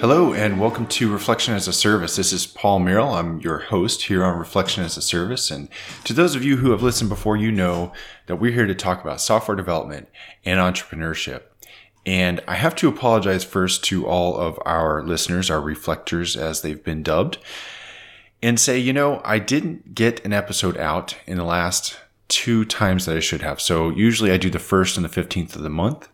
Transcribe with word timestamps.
Hello, 0.00 0.32
and 0.32 0.60
welcome 0.60 0.86
to 0.86 1.12
Reflection 1.12 1.54
as 1.54 1.66
a 1.66 1.72
Service. 1.72 2.14
This 2.14 2.32
is 2.32 2.46
Paul 2.46 2.78
Merrill. 2.78 3.14
I'm 3.14 3.40
your 3.40 3.58
host 3.58 4.04
here 4.04 4.22
on 4.24 4.38
Reflection 4.38 4.84
as 4.84 4.96
a 4.96 5.02
Service. 5.02 5.50
And 5.50 5.68
to 6.04 6.12
those 6.12 6.36
of 6.36 6.44
you 6.44 6.58
who 6.58 6.70
have 6.70 6.84
listened 6.84 7.10
before, 7.10 7.36
you 7.36 7.50
know 7.50 7.92
that 8.26 8.36
we're 8.36 8.52
here 8.52 8.68
to 8.68 8.76
talk 8.76 9.02
about 9.02 9.20
software 9.20 9.56
development 9.56 10.08
and 10.44 10.60
entrepreneurship. 10.60 11.42
And 12.06 12.40
I 12.46 12.54
have 12.54 12.76
to 12.76 12.88
apologize 12.88 13.42
first 13.42 13.82
to 13.86 14.06
all 14.06 14.36
of 14.36 14.56
our 14.64 15.02
listeners, 15.02 15.50
our 15.50 15.60
reflectors, 15.60 16.36
as 16.36 16.62
they've 16.62 16.84
been 16.84 17.02
dubbed, 17.02 17.38
and 18.40 18.60
say, 18.60 18.78
you 18.78 18.92
know, 18.92 19.20
I 19.24 19.40
didn't 19.40 19.96
get 19.96 20.24
an 20.24 20.32
episode 20.32 20.76
out 20.76 21.16
in 21.26 21.38
the 21.38 21.44
last 21.44 21.98
two 22.28 22.64
times 22.64 23.04
that 23.06 23.16
I 23.16 23.20
should 23.20 23.42
have. 23.42 23.60
So 23.60 23.90
usually 23.90 24.30
I 24.30 24.36
do 24.36 24.48
the 24.48 24.60
first 24.60 24.96
and 24.96 25.04
the 25.04 25.08
15th 25.08 25.56
of 25.56 25.62
the 25.62 25.68
month. 25.70 26.08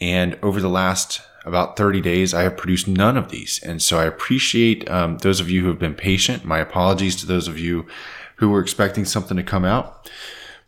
And 0.00 0.38
over 0.42 0.60
the 0.60 0.68
last 0.68 1.20
about 1.44 1.76
30 1.76 2.00
days, 2.00 2.32
I 2.32 2.42
have 2.42 2.56
produced 2.56 2.88
none 2.88 3.16
of 3.16 3.30
these. 3.30 3.62
And 3.62 3.82
so 3.82 3.98
I 3.98 4.04
appreciate 4.04 4.88
um, 4.90 5.18
those 5.18 5.40
of 5.40 5.50
you 5.50 5.62
who 5.62 5.68
have 5.68 5.78
been 5.78 5.94
patient. 5.94 6.44
My 6.44 6.58
apologies 6.58 7.16
to 7.16 7.26
those 7.26 7.48
of 7.48 7.58
you 7.58 7.86
who 8.36 8.50
were 8.50 8.60
expecting 8.60 9.04
something 9.04 9.36
to 9.36 9.42
come 9.42 9.64
out. 9.64 10.10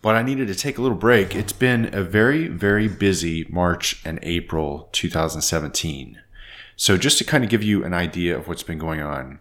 But 0.03 0.15
I 0.15 0.23
needed 0.23 0.49
to 0.49 0.55
take 0.55 0.79
a 0.79 0.83
little 0.83 0.97
break. 0.97 1.35
It's 1.35 1.53
been 1.53 1.93
a 1.95 2.03
very, 2.03 2.47
very 2.47 2.89
busy 2.89 3.47
March 3.49 4.01
and 4.05 4.19
April 4.23 4.89
2017. 4.93 6.21
So 6.77 6.99
just 6.99 7.19
to 7.19 7.25
kind 7.25 7.43
of 7.43 7.51
give 7.51 7.63
you 7.63 7.85
an 7.85 7.95
idea 7.95 8.37
of 8.37 8.47
what's 8.47 8.63
been 8.63 8.79
going 8.79 9.01
on. 9.01 9.41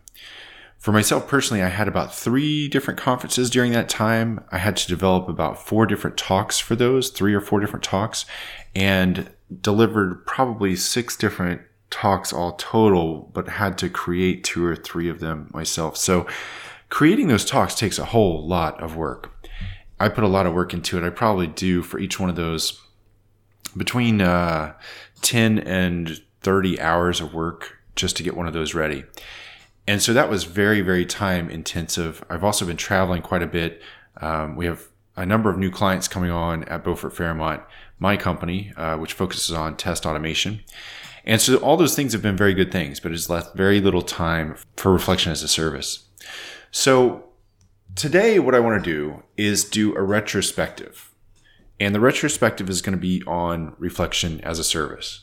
For 0.78 0.92
myself 0.92 1.28
personally, 1.28 1.64
I 1.64 1.70
had 1.70 1.88
about 1.88 2.16
three 2.16 2.68
different 2.68 3.00
conferences 3.00 3.50
during 3.50 3.72
that 3.74 3.90
time. 3.90 4.44
I 4.52 4.60
had 4.60 4.78
to 4.78 4.88
develop 4.88 5.28
about 5.28 5.66
four 5.66 5.86
different 5.86 6.16
talks 6.16 6.60
for 6.60 6.76
those, 6.76 7.10
three 7.10 7.34
or 7.34 7.42
four 7.42 7.60
different 7.60 7.84
talks, 7.84 8.26
and 8.76 9.30
delivered 9.62 10.26
probably 10.26 10.76
six 10.76 11.16
different 11.16 11.62
talks 11.90 12.34
all 12.34 12.54
total, 12.54 13.30
but 13.34 13.48
had 13.48 13.78
to 13.78 13.90
create 13.90 14.44
two 14.44 14.66
or 14.66 14.76
three 14.76 15.10
of 15.10 15.20
them 15.20 15.50
myself. 15.54 15.98
So 15.98 16.28
creating 16.90 17.28
those 17.28 17.46
talks 17.46 17.76
takes 17.76 18.00
a 18.00 18.06
whole 18.06 18.46
lot 18.46 18.82
of 18.82 18.96
work. 18.96 19.32
I 20.00 20.10
put 20.10 20.24
a 20.24 20.28
lot 20.30 20.46
of 20.46 20.54
work 20.54 20.74
into 20.74 20.98
it. 20.98 21.06
I 21.06 21.10
probably 21.10 21.48
do 21.48 21.82
for 21.82 22.00
each 22.00 22.20
one 22.20 22.30
of 22.30 22.36
those 22.36 22.82
between 23.78 24.22
uh, 24.22 24.74
10 25.22 25.60
and 25.60 26.22
30 26.42 26.80
hours 26.80 27.22
of 27.22 27.34
work 27.34 27.78
just 27.96 28.18
to 28.18 28.24
get 28.24 28.36
one 28.36 28.48
of 28.48 28.54
those 28.54 28.74
ready. 28.74 29.04
And 29.88 30.02
so 30.02 30.14
that 30.14 30.30
was 30.30 30.46
very, 30.46 30.82
very 30.82 31.06
time 31.06 31.50
intensive. 31.50 32.24
I've 32.30 32.44
also 32.44 32.66
been 32.66 32.78
traveling 32.78 33.22
quite 33.22 33.44
a 33.44 33.48
bit. 33.48 33.82
Um, 34.20 34.56
we 34.56 34.66
have 34.66 34.88
a 35.16 35.26
number 35.26 35.50
of 35.50 35.58
new 35.58 35.72
clients 35.72 36.08
coming 36.08 36.32
on 36.32 36.64
at 36.66 36.84
Beaufort 36.84 37.16
Fairmont, 37.16 37.64
my 38.00 38.18
company, 38.18 38.74
uh, 38.78 38.98
which 38.98 39.14
focuses 39.14 39.56
on 39.56 39.78
test 39.78 40.06
automation. 40.06 40.62
And 41.26 41.42
so 41.42 41.58
all 41.58 41.78
those 41.78 41.96
things 41.96 42.14
have 42.14 42.22
been 42.22 42.38
very 42.38 42.54
good 42.54 42.72
things, 42.72 43.00
but 43.00 43.12
it's 43.12 43.30
left 43.30 43.56
very 43.56 43.82
little 43.82 44.02
time 44.02 44.58
for 44.76 44.92
reflection 44.92 45.32
as 45.32 45.42
a 45.42 45.48
service. 45.48 46.06
So 46.72 47.26
today, 47.96 48.38
what 48.38 48.54
I 48.54 48.60
want 48.60 48.84
to 48.84 48.90
do 48.90 49.24
is 49.38 49.64
do 49.64 49.96
a 49.96 50.04
retrospective. 50.04 51.12
And 51.80 51.96
the 51.96 52.00
retrospective 52.00 52.70
is 52.70 52.82
going 52.82 52.96
to 52.96 53.02
be 53.02 53.24
on 53.26 53.76
reflection 53.80 54.40
as 54.42 54.60
a 54.60 54.64
service. 54.64 55.22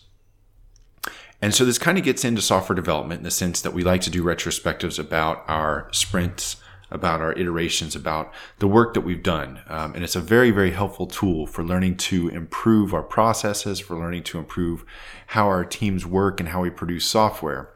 And 1.40 1.54
so 1.54 1.64
this 1.64 1.78
kind 1.78 1.98
of 1.98 2.04
gets 2.04 2.24
into 2.24 2.40
software 2.40 2.76
development 2.76 3.20
in 3.20 3.24
the 3.24 3.30
sense 3.30 3.60
that 3.62 3.72
we 3.72 3.82
like 3.82 4.00
to 4.02 4.10
do 4.10 4.22
retrospectives 4.22 4.98
about 4.98 5.44
our 5.48 5.88
sprints, 5.92 6.56
about 6.92 7.20
our 7.20 7.32
iterations, 7.32 7.96
about 7.96 8.32
the 8.58 8.68
work 8.68 8.94
that 8.94 9.00
we've 9.00 9.22
done. 9.22 9.60
Um, 9.66 9.94
and 9.94 10.04
it's 10.04 10.14
a 10.14 10.20
very, 10.20 10.50
very 10.50 10.70
helpful 10.70 11.06
tool 11.06 11.46
for 11.46 11.64
learning 11.64 11.96
to 11.96 12.28
improve 12.28 12.94
our 12.94 13.02
processes, 13.02 13.80
for 13.80 13.96
learning 13.98 14.22
to 14.24 14.38
improve 14.38 14.84
how 15.28 15.46
our 15.46 15.64
teams 15.64 16.06
work 16.06 16.38
and 16.38 16.50
how 16.50 16.62
we 16.62 16.70
produce 16.70 17.06
software. 17.06 17.70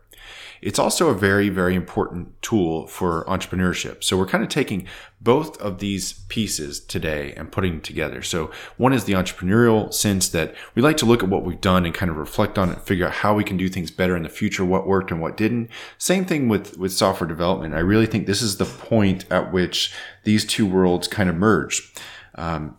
It's 0.60 0.78
also 0.78 1.08
a 1.08 1.14
very, 1.14 1.48
very 1.48 1.74
important 1.74 2.40
tool 2.42 2.86
for 2.86 3.24
entrepreneurship. 3.26 4.02
So 4.02 4.16
we're 4.16 4.26
kind 4.26 4.42
of 4.42 4.50
taking 4.50 4.86
both 5.20 5.60
of 5.60 5.78
these 5.78 6.12
pieces 6.28 6.80
today 6.80 7.32
and 7.36 7.50
putting 7.50 7.72
them 7.72 7.80
together. 7.80 8.22
So 8.22 8.50
one 8.76 8.92
is 8.92 9.04
the 9.04 9.14
entrepreneurial 9.14 9.92
sense 9.92 10.28
that 10.30 10.54
we 10.74 10.82
like 10.82 10.96
to 10.98 11.06
look 11.06 11.22
at 11.22 11.28
what 11.28 11.44
we've 11.44 11.60
done 11.60 11.84
and 11.84 11.94
kind 11.94 12.10
of 12.10 12.16
reflect 12.16 12.58
on 12.58 12.70
it, 12.70 12.80
figure 12.82 13.06
out 13.06 13.12
how 13.12 13.34
we 13.34 13.44
can 13.44 13.56
do 13.56 13.68
things 13.68 13.90
better 13.90 14.16
in 14.16 14.22
the 14.22 14.28
future, 14.28 14.64
what 14.64 14.86
worked 14.86 15.10
and 15.10 15.20
what 15.20 15.36
didn't. 15.36 15.70
Same 15.98 16.24
thing 16.24 16.48
with, 16.48 16.76
with 16.78 16.92
software 16.92 17.28
development. 17.28 17.74
I 17.74 17.80
really 17.80 18.06
think 18.06 18.26
this 18.26 18.42
is 18.42 18.58
the 18.58 18.64
point 18.64 19.24
at 19.30 19.52
which 19.52 19.92
these 20.24 20.44
two 20.44 20.66
worlds 20.66 21.08
kind 21.08 21.28
of 21.30 21.36
merge. 21.36 21.92
Um, 22.34 22.76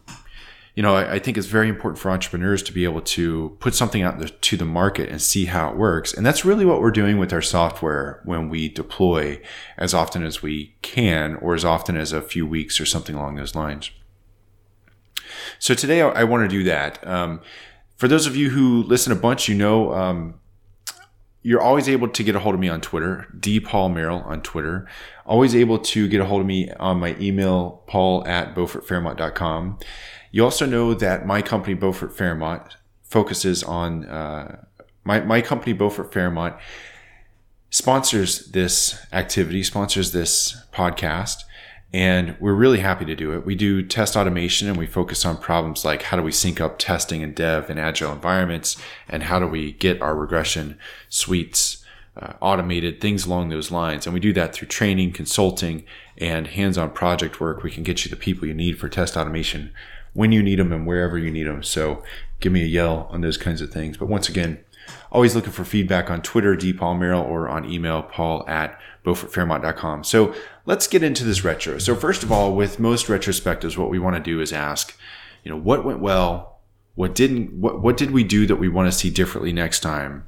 you 0.77 0.83
know, 0.83 0.95
I, 0.95 1.13
I, 1.13 1.19
think 1.19 1.39
it's 1.39 1.47
very 1.47 1.69
important 1.69 1.97
for 1.97 2.11
entrepreneurs 2.11 2.61
to 2.61 2.71
be 2.71 2.83
able 2.83 3.01
to 3.01 3.57
put 3.59 3.73
something 3.73 4.03
out 4.03 4.23
to 4.43 4.57
the 4.57 4.63
market 4.63 5.09
and 5.09 5.19
see 5.19 5.45
how 5.45 5.71
it 5.71 5.75
works. 5.75 6.13
And 6.13 6.23
that's 6.23 6.45
really 6.45 6.65
what 6.65 6.81
we're 6.81 6.91
doing 6.91 7.17
with 7.17 7.33
our 7.33 7.41
software 7.41 8.21
when 8.25 8.47
we 8.47 8.69
deploy 8.69 9.41
as 9.75 9.95
often 9.95 10.23
as 10.23 10.43
we 10.43 10.75
can, 10.83 11.33
or 11.37 11.55
as 11.55 11.65
often 11.65 11.97
as 11.97 12.13
a 12.13 12.21
few 12.21 12.45
weeks 12.45 12.79
or 12.79 12.85
something 12.85 13.15
along 13.15 13.37
those 13.37 13.55
lines. 13.55 13.89
So 15.57 15.73
today 15.73 16.03
I, 16.03 16.09
I 16.09 16.23
want 16.25 16.47
to 16.47 16.47
do 16.47 16.63
that. 16.65 17.05
Um, 17.07 17.41
for 17.95 18.07
those 18.07 18.27
of 18.27 18.35
you 18.35 18.51
who 18.51 18.83
listen 18.83 19.11
a 19.11 19.15
bunch, 19.15 19.49
you 19.49 19.55
know, 19.55 19.91
um, 19.95 20.35
you're 21.41 21.61
always 21.61 21.89
able 21.89 22.09
to 22.09 22.23
get 22.23 22.35
a 22.35 22.39
hold 22.39 22.53
of 22.53 22.61
me 22.61 22.69
on 22.69 22.81
Twitter, 22.81 23.25
D 23.39 23.59
Paul 23.59 23.89
Merrill 23.89 24.19
on 24.19 24.43
Twitter. 24.43 24.87
Always 25.25 25.55
able 25.55 25.79
to 25.79 26.07
get 26.07 26.21
a 26.21 26.25
hold 26.25 26.41
of 26.41 26.47
me 26.47 26.69
on 26.73 26.99
my 26.99 27.15
email, 27.19 27.83
paul 27.87 28.27
at 28.27 28.53
beaufortfairmont.com. 28.53 29.79
You 30.31 30.43
also 30.43 30.65
know 30.65 30.93
that 30.93 31.25
my 31.25 31.41
company, 31.41 31.73
Beaufort 31.73 32.15
Fairmont, 32.15 32.77
focuses 33.03 33.63
on 33.63 34.05
uh, 34.05 34.65
my, 35.03 35.21
my 35.21 35.41
company, 35.41 35.73
Beaufort 35.73 36.13
Fairmont, 36.13 36.55
sponsors 37.69 38.47
this 38.47 39.05
activity, 39.13 39.63
sponsors 39.63 40.11
this 40.11 40.57
podcast, 40.73 41.43
and 41.93 42.35
we're 42.39 42.53
really 42.53 42.79
happy 42.79 43.05
to 43.05 43.15
do 43.15 43.31
it. 43.31 43.45
We 43.45 43.55
do 43.55 43.81
test 43.81 44.17
automation 44.17 44.67
and 44.67 44.77
we 44.77 44.85
focus 44.85 45.23
on 45.23 45.37
problems 45.37 45.85
like 45.85 46.03
how 46.03 46.17
do 46.17 46.23
we 46.23 46.33
sync 46.33 46.59
up 46.59 46.77
testing 46.77 47.23
and 47.23 47.33
dev 47.33 47.69
in 47.69 47.77
agile 47.79 48.11
environments, 48.11 48.77
and 49.07 49.23
how 49.23 49.39
do 49.39 49.47
we 49.47 49.71
get 49.71 50.01
our 50.01 50.15
regression 50.15 50.77
suites 51.07 51.85
uh, 52.17 52.33
automated, 52.41 52.99
things 52.99 53.25
along 53.25 53.49
those 53.49 53.71
lines. 53.71 54.05
And 54.05 54.13
we 54.13 54.19
do 54.19 54.33
that 54.33 54.53
through 54.53 54.67
training, 54.67 55.13
consulting, 55.13 55.85
and 56.17 56.47
hands 56.47 56.77
on 56.77 56.89
project 56.91 57.39
work. 57.39 57.63
We 57.63 57.71
can 57.71 57.83
get 57.83 58.03
you 58.03 58.09
the 58.09 58.17
people 58.17 58.47
you 58.47 58.53
need 58.53 58.79
for 58.79 58.89
test 58.89 59.15
automation 59.15 59.71
when 60.17 60.31
you 60.31 60.41
need 60.41 60.57
them 60.57 60.73
and 60.73 60.87
wherever 60.87 61.15
you 61.15 61.29
need 61.29 61.43
them. 61.43 61.61
So 61.61 62.01
give 62.39 62.51
me 62.51 62.63
a 62.63 62.65
yell 62.65 63.07
on 63.11 63.21
those 63.21 63.37
kinds 63.37 63.61
of 63.61 63.71
things. 63.71 63.97
But 63.97 64.07
once 64.07 64.27
again, 64.27 64.57
always 65.11 65.35
looking 65.35 65.51
for 65.51 65.63
feedback 65.63 66.09
on 66.09 66.23
Twitter, 66.23 66.55
D 66.55 66.73
Paul 66.73 66.95
Merrill, 66.95 67.21
or 67.21 67.47
on 67.47 67.69
email, 67.69 68.01
paul 68.01 68.43
at 68.47 68.79
beaufortfairmont.com. 69.05 70.03
So 70.03 70.33
let's 70.65 70.87
get 70.87 71.03
into 71.03 71.23
this 71.23 71.43
retro. 71.43 71.77
So 71.77 71.95
first 71.95 72.23
of 72.23 72.31
all, 72.31 72.55
with 72.55 72.79
most 72.79 73.05
retrospectives, 73.05 73.77
what 73.77 73.91
we 73.91 73.99
want 73.99 74.15
to 74.15 74.19
do 74.19 74.41
is 74.41 74.51
ask, 74.51 74.97
you 75.43 75.51
know, 75.51 75.57
what 75.57 75.85
went 75.85 75.99
well? 75.99 76.61
What 76.95 77.13
didn't, 77.13 77.53
what, 77.53 77.83
what 77.83 77.95
did 77.95 78.09
we 78.09 78.23
do 78.23 78.47
that 78.47 78.55
we 78.55 78.69
want 78.69 78.91
to 78.91 78.97
see 78.97 79.11
differently 79.11 79.53
next 79.53 79.81
time? 79.81 80.27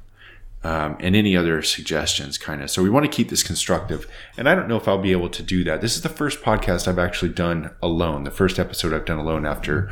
Um, 0.62 0.96
and 1.00 1.16
any 1.16 1.36
other 1.36 1.62
suggestions, 1.62 2.36
kind 2.36 2.62
of. 2.62 2.70
So 2.70 2.82
we 2.82 2.90
want 2.90 3.04
to 3.04 3.10
keep 3.10 3.30
this 3.30 3.42
constructive. 3.42 4.06
And 4.36 4.48
I 4.48 4.54
don't 4.54 4.68
know 4.68 4.76
if 4.76 4.86
I'll 4.86 4.98
be 4.98 5.12
able 5.12 5.30
to 5.30 5.42
do 5.42 5.64
that. 5.64 5.80
This 5.80 5.96
is 5.96 6.02
the 6.02 6.08
first 6.08 6.42
podcast 6.42 6.86
I've 6.86 6.98
actually 6.98 7.32
done 7.32 7.70
alone, 7.82 8.24
the 8.24 8.30
first 8.30 8.58
episode 8.58 8.92
I've 8.92 9.06
done 9.06 9.18
alone 9.18 9.46
after 9.46 9.90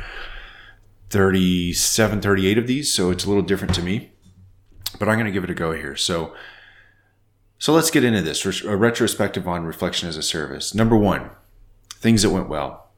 37, 1.09 2.21
38 2.21 2.57
of 2.57 2.67
these. 2.67 2.93
So 2.93 3.09
it's 3.09 3.25
a 3.25 3.27
little 3.27 3.43
different 3.43 3.73
to 3.75 3.81
me, 3.81 4.11
but 4.99 5.09
I'm 5.09 5.15
going 5.15 5.25
to 5.25 5.31
give 5.31 5.43
it 5.43 5.49
a 5.49 5.55
go 5.55 5.71
here. 5.71 5.95
So, 5.95 6.35
so 7.57 7.73
let's 7.73 7.91
get 7.91 8.03
into 8.03 8.21
this 8.21 8.45
a 8.63 8.77
retrospective 8.77 9.47
on 9.47 9.65
reflection 9.65 10.07
as 10.07 10.17
a 10.17 10.23
service. 10.23 10.75
Number 10.75 10.95
one, 10.95 11.31
things 11.95 12.21
that 12.21 12.29
went 12.29 12.47
well. 12.47 12.91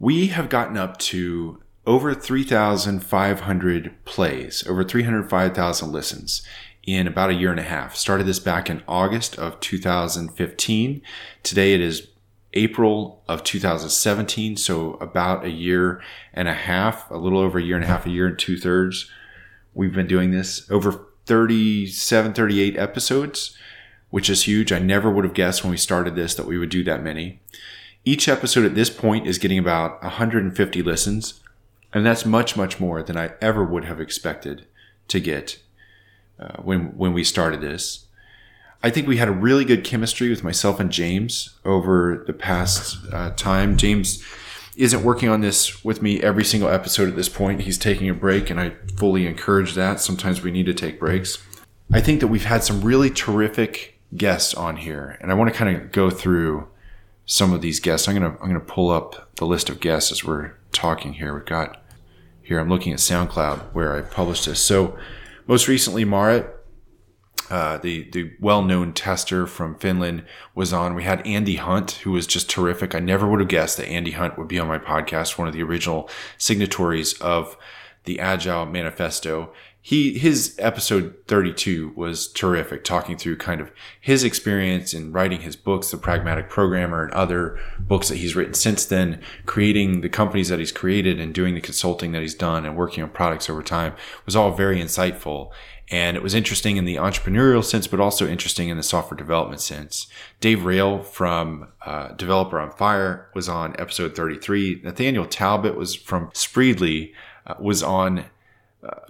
We 0.00 0.28
have 0.28 0.48
gotten 0.48 0.76
up 0.76 0.98
to 0.98 1.62
over 1.86 2.12
3,500 2.12 4.04
plays, 4.04 4.66
over 4.66 4.82
305,000 4.82 5.92
listens 5.92 6.42
in 6.84 7.06
about 7.06 7.30
a 7.30 7.34
year 7.34 7.50
and 7.50 7.60
a 7.60 7.64
half. 7.64 7.94
Started 7.94 8.26
this 8.26 8.40
back 8.40 8.68
in 8.68 8.82
August 8.88 9.38
of 9.38 9.60
2015. 9.60 11.02
Today 11.42 11.74
it 11.74 11.80
is 11.80 12.08
April 12.54 13.22
of 13.28 13.44
2017, 13.44 14.56
so 14.56 14.94
about 14.94 15.44
a 15.44 15.50
year 15.50 16.02
and 16.34 16.48
a 16.48 16.54
half, 16.54 17.10
a 17.10 17.16
little 17.16 17.38
over 17.38 17.58
a 17.58 17.62
year 17.62 17.76
and 17.76 17.84
a 17.84 17.88
half, 17.88 18.04
a 18.04 18.10
year 18.10 18.26
and 18.26 18.38
two 18.38 18.58
thirds. 18.58 19.10
We've 19.74 19.94
been 19.94 20.06
doing 20.06 20.32
this 20.32 20.70
over 20.70 21.06
37, 21.26 22.34
38 22.34 22.76
episodes, 22.76 23.56
which 24.10 24.28
is 24.28 24.44
huge. 24.44 24.72
I 24.72 24.78
never 24.78 25.10
would 25.10 25.24
have 25.24 25.34
guessed 25.34 25.62
when 25.62 25.70
we 25.70 25.76
started 25.76 26.14
this 26.14 26.34
that 26.34 26.46
we 26.46 26.58
would 26.58 26.68
do 26.68 26.84
that 26.84 27.02
many. 27.02 27.40
Each 28.04 28.28
episode 28.28 28.64
at 28.64 28.74
this 28.74 28.90
point 28.90 29.26
is 29.26 29.38
getting 29.38 29.58
about 29.58 30.02
150 30.02 30.82
listens, 30.82 31.40
and 31.94 32.04
that's 32.04 32.26
much, 32.26 32.56
much 32.56 32.80
more 32.80 33.02
than 33.02 33.16
I 33.16 33.32
ever 33.40 33.64
would 33.64 33.84
have 33.84 34.00
expected 34.00 34.66
to 35.08 35.20
get 35.20 35.60
uh, 36.42 36.60
when 36.62 36.96
when 36.96 37.12
we 37.12 37.24
started 37.24 37.60
this. 37.60 38.06
I 38.82 38.90
think 38.90 39.06
we 39.06 39.18
had 39.18 39.28
a 39.28 39.32
really 39.32 39.64
good 39.64 39.84
chemistry 39.84 40.28
with 40.28 40.42
myself 40.42 40.80
and 40.80 40.90
James 40.90 41.56
over 41.64 42.24
the 42.26 42.32
past 42.32 42.98
uh, 43.12 43.30
time. 43.30 43.76
James 43.76 44.24
isn't 44.76 45.04
working 45.04 45.28
on 45.28 45.40
this 45.40 45.84
with 45.84 46.02
me 46.02 46.20
every 46.20 46.44
single 46.44 46.68
episode 46.68 47.08
at 47.08 47.14
this 47.14 47.28
point. 47.28 47.60
He's 47.60 47.78
taking 47.78 48.08
a 48.08 48.14
break, 48.14 48.50
and 48.50 48.58
I 48.58 48.72
fully 48.96 49.26
encourage 49.26 49.74
that. 49.74 50.00
Sometimes 50.00 50.42
we 50.42 50.50
need 50.50 50.66
to 50.66 50.74
take 50.74 50.98
breaks. 50.98 51.38
I 51.92 52.00
think 52.00 52.20
that 52.20 52.26
we've 52.28 52.44
had 52.44 52.64
some 52.64 52.80
really 52.80 53.10
terrific 53.10 54.00
guests 54.16 54.54
on 54.54 54.76
here, 54.78 55.16
and 55.20 55.30
I 55.30 55.34
want 55.34 55.52
to 55.52 55.56
kind 55.56 55.76
of 55.76 55.92
go 55.92 56.10
through 56.10 56.68
some 57.24 57.52
of 57.52 57.60
these 57.60 57.78
guests. 57.78 58.08
I'm 58.08 58.14
gonna 58.14 58.36
I'm 58.40 58.48
gonna 58.48 58.60
pull 58.60 58.90
up 58.90 59.36
the 59.36 59.46
list 59.46 59.70
of 59.70 59.78
guests 59.78 60.10
as 60.10 60.24
we're 60.24 60.54
talking 60.72 61.12
here. 61.14 61.34
We've 61.34 61.44
got 61.44 61.82
here. 62.42 62.58
I'm 62.58 62.68
looking 62.68 62.92
at 62.92 62.98
SoundCloud 62.98 63.72
where 63.74 63.94
I 63.96 64.00
published 64.00 64.46
this. 64.46 64.60
So 64.60 64.98
most 65.46 65.68
recently, 65.68 66.04
Maaret, 66.04 66.50
uh, 67.50 67.78
the 67.78 68.08
the 68.10 68.32
well 68.40 68.62
known 68.62 68.92
tester 68.92 69.46
from 69.46 69.78
Finland, 69.78 70.24
was 70.54 70.72
on. 70.72 70.94
We 70.94 71.04
had 71.04 71.26
Andy 71.26 71.56
Hunt, 71.56 71.92
who 72.02 72.12
was 72.12 72.26
just 72.26 72.48
terrific. 72.48 72.94
I 72.94 73.00
never 73.00 73.28
would 73.28 73.40
have 73.40 73.48
guessed 73.48 73.76
that 73.76 73.88
Andy 73.88 74.12
Hunt 74.12 74.38
would 74.38 74.48
be 74.48 74.58
on 74.58 74.68
my 74.68 74.78
podcast. 74.78 75.38
One 75.38 75.48
of 75.48 75.54
the 75.54 75.62
original 75.62 76.08
signatories 76.38 77.14
of 77.20 77.56
the 78.04 78.20
Agile 78.20 78.66
Manifesto 78.66 79.52
he 79.84 80.16
his 80.16 80.54
episode 80.60 81.16
32 81.26 81.92
was 81.96 82.28
terrific 82.28 82.84
talking 82.84 83.18
through 83.18 83.36
kind 83.36 83.60
of 83.60 83.72
his 84.00 84.22
experience 84.22 84.94
in 84.94 85.12
writing 85.12 85.40
his 85.40 85.56
books 85.56 85.90
the 85.90 85.96
pragmatic 85.96 86.48
programmer 86.48 87.02
and 87.02 87.12
other 87.12 87.58
books 87.80 88.08
that 88.08 88.18
he's 88.18 88.36
written 88.36 88.54
since 88.54 88.84
then 88.86 89.20
creating 89.44 90.00
the 90.00 90.08
companies 90.08 90.48
that 90.48 90.60
he's 90.60 90.70
created 90.70 91.18
and 91.18 91.34
doing 91.34 91.56
the 91.56 91.60
consulting 91.60 92.12
that 92.12 92.22
he's 92.22 92.34
done 92.34 92.64
and 92.64 92.76
working 92.76 93.02
on 93.02 93.10
products 93.10 93.50
over 93.50 93.62
time 93.62 93.92
was 94.24 94.36
all 94.36 94.52
very 94.52 94.80
insightful. 94.80 95.50
And 95.90 96.16
it 96.16 96.22
was 96.22 96.32
interesting 96.32 96.76
in 96.76 96.84
the 96.84 96.94
entrepreneurial 96.96 97.64
sense 97.64 97.88
but 97.88 97.98
also 97.98 98.28
interesting 98.28 98.68
in 98.68 98.76
the 98.76 98.84
software 98.84 99.18
development 99.18 99.60
sense. 99.60 100.06
Dave 100.38 100.64
Rael 100.64 101.02
from 101.02 101.72
uh, 101.84 102.12
developer 102.12 102.60
on 102.60 102.70
fire 102.70 103.28
was 103.34 103.48
on 103.48 103.74
episode 103.80 104.14
33 104.14 104.82
Nathaniel 104.84 105.26
Talbott 105.26 105.76
was 105.76 105.96
from 105.96 106.30
spreedly 106.34 107.12
uh, 107.48 107.54
was 107.58 107.82
on 107.82 108.26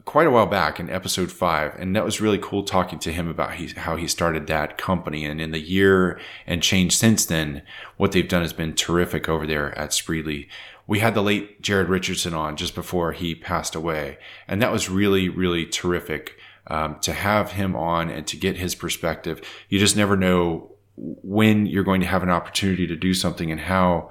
quite 0.04 0.26
a 0.26 0.30
while 0.30 0.46
back 0.46 0.78
in 0.78 0.90
episode 0.90 1.32
five, 1.32 1.74
and 1.78 1.96
that 1.96 2.04
was 2.04 2.20
really 2.20 2.38
cool 2.38 2.62
talking 2.62 2.98
to 2.98 3.12
him 3.12 3.28
about 3.28 3.54
he, 3.54 3.68
how 3.68 3.96
he 3.96 4.06
started 4.06 4.46
that 4.46 4.76
company. 4.76 5.24
And 5.24 5.40
in 5.40 5.50
the 5.50 5.60
year 5.60 6.20
and 6.46 6.62
change 6.62 6.96
since 6.96 7.24
then, 7.24 7.62
what 7.96 8.12
they've 8.12 8.28
done 8.28 8.42
has 8.42 8.52
been 8.52 8.74
terrific 8.74 9.28
over 9.28 9.46
there 9.46 9.76
at 9.78 9.90
Spreedly. 9.90 10.48
We 10.86 10.98
had 10.98 11.14
the 11.14 11.22
late 11.22 11.62
Jared 11.62 11.88
Richardson 11.88 12.34
on 12.34 12.56
just 12.56 12.74
before 12.74 13.12
he 13.12 13.34
passed 13.34 13.74
away, 13.74 14.18
and 14.46 14.60
that 14.60 14.72
was 14.72 14.90
really, 14.90 15.28
really 15.28 15.64
terrific 15.64 16.36
um, 16.66 16.98
to 17.00 17.12
have 17.12 17.52
him 17.52 17.74
on 17.74 18.10
and 18.10 18.26
to 18.26 18.36
get 18.36 18.56
his 18.56 18.74
perspective. 18.74 19.40
You 19.68 19.78
just 19.78 19.96
never 19.96 20.16
know 20.16 20.72
when 20.96 21.66
you're 21.66 21.84
going 21.84 22.02
to 22.02 22.06
have 22.06 22.22
an 22.22 22.30
opportunity 22.30 22.86
to 22.86 22.96
do 22.96 23.14
something 23.14 23.50
and 23.50 23.60
how 23.60 24.10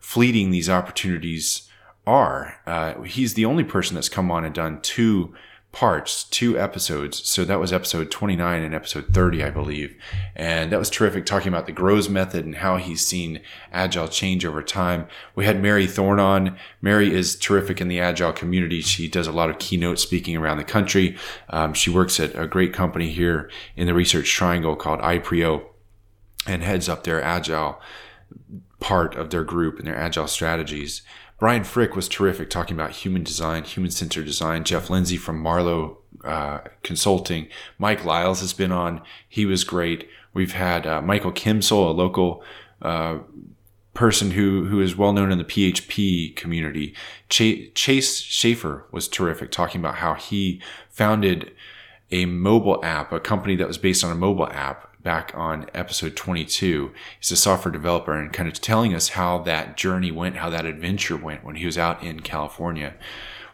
fleeting 0.00 0.50
these 0.50 0.68
opportunities 0.68 1.67
are. 2.08 2.60
Uh, 2.66 3.02
he's 3.02 3.34
the 3.34 3.44
only 3.44 3.64
person 3.64 3.94
that's 3.94 4.08
come 4.08 4.30
on 4.30 4.44
and 4.44 4.54
done 4.54 4.80
two 4.80 5.34
parts, 5.70 6.24
two 6.24 6.58
episodes. 6.58 7.28
So 7.28 7.44
that 7.44 7.60
was 7.60 7.72
episode 7.72 8.10
29 8.10 8.62
and 8.62 8.74
episode 8.74 9.08
30, 9.12 9.44
I 9.44 9.50
believe. 9.50 9.94
And 10.34 10.72
that 10.72 10.78
was 10.78 10.88
terrific 10.88 11.26
talking 11.26 11.48
about 11.48 11.66
the 11.66 11.72
GROWS 11.72 12.08
method 12.08 12.46
and 12.46 12.56
how 12.56 12.78
he's 12.78 13.06
seen 13.06 13.42
Agile 13.70 14.08
change 14.08 14.46
over 14.46 14.62
time. 14.62 15.06
We 15.34 15.44
had 15.44 15.60
Mary 15.60 15.86
Thorn 15.86 16.18
on. 16.18 16.56
Mary 16.80 17.14
is 17.14 17.36
terrific 17.36 17.80
in 17.80 17.88
the 17.88 18.00
Agile 18.00 18.32
community. 18.32 18.80
She 18.80 19.08
does 19.08 19.26
a 19.26 19.32
lot 19.32 19.50
of 19.50 19.58
keynote 19.58 19.98
speaking 19.98 20.36
around 20.36 20.56
the 20.56 20.64
country. 20.64 21.16
Um, 21.50 21.74
she 21.74 21.90
works 21.90 22.18
at 22.18 22.34
a 22.34 22.46
great 22.46 22.72
company 22.72 23.10
here 23.10 23.50
in 23.76 23.86
the 23.86 23.94
Research 23.94 24.32
Triangle 24.32 24.74
called 24.74 25.00
Ipreo 25.00 25.66
and 26.46 26.62
heads 26.62 26.88
up 26.88 27.04
their 27.04 27.22
Agile 27.22 27.78
part 28.80 29.14
of 29.16 29.30
their 29.30 29.44
group 29.44 29.78
and 29.78 29.86
their 29.86 29.96
Agile 29.96 30.28
strategies. 30.28 31.02
Brian 31.38 31.62
Frick 31.62 31.94
was 31.94 32.08
terrific 32.08 32.50
talking 32.50 32.76
about 32.76 32.90
human 32.90 33.22
design, 33.22 33.62
human 33.62 33.92
centered 33.92 34.26
design. 34.26 34.64
Jeff 34.64 34.90
Lindsay 34.90 35.16
from 35.16 35.38
Marlowe 35.38 35.98
uh, 36.24 36.60
Consulting. 36.82 37.48
Mike 37.78 38.04
Lyles 38.04 38.40
has 38.40 38.52
been 38.52 38.72
on. 38.72 39.02
He 39.28 39.46
was 39.46 39.62
great. 39.62 40.08
We've 40.34 40.52
had 40.52 40.86
uh, 40.86 41.00
Michael 41.00 41.32
Kimsal, 41.32 41.88
a 41.88 41.92
local 41.92 42.42
uh, 42.82 43.18
person 43.94 44.32
who 44.32 44.66
who 44.66 44.80
is 44.80 44.96
well 44.96 45.12
known 45.12 45.30
in 45.30 45.38
the 45.38 45.44
PHP 45.44 46.34
community. 46.34 46.94
Ch- 47.28 47.72
Chase 47.74 48.18
Schaefer 48.20 48.86
was 48.90 49.06
terrific, 49.06 49.52
talking 49.52 49.80
about 49.80 49.96
how 49.96 50.14
he 50.14 50.60
founded 50.90 51.52
a 52.10 52.26
mobile 52.26 52.84
app, 52.84 53.12
a 53.12 53.20
company 53.20 53.54
that 53.56 53.68
was 53.68 53.78
based 53.78 54.02
on 54.02 54.10
a 54.10 54.16
mobile 54.16 54.48
app 54.48 54.87
back 55.02 55.32
on 55.34 55.66
episode 55.74 56.16
22. 56.16 56.92
He's 57.20 57.30
a 57.30 57.36
software 57.36 57.72
developer 57.72 58.12
and 58.12 58.32
kind 58.32 58.48
of 58.48 58.60
telling 58.60 58.94
us 58.94 59.10
how 59.10 59.38
that 59.38 59.76
journey 59.76 60.10
went, 60.10 60.36
how 60.36 60.50
that 60.50 60.66
adventure 60.66 61.16
went 61.16 61.44
when 61.44 61.56
he 61.56 61.66
was 61.66 61.78
out 61.78 62.02
in 62.02 62.20
California. 62.20 62.94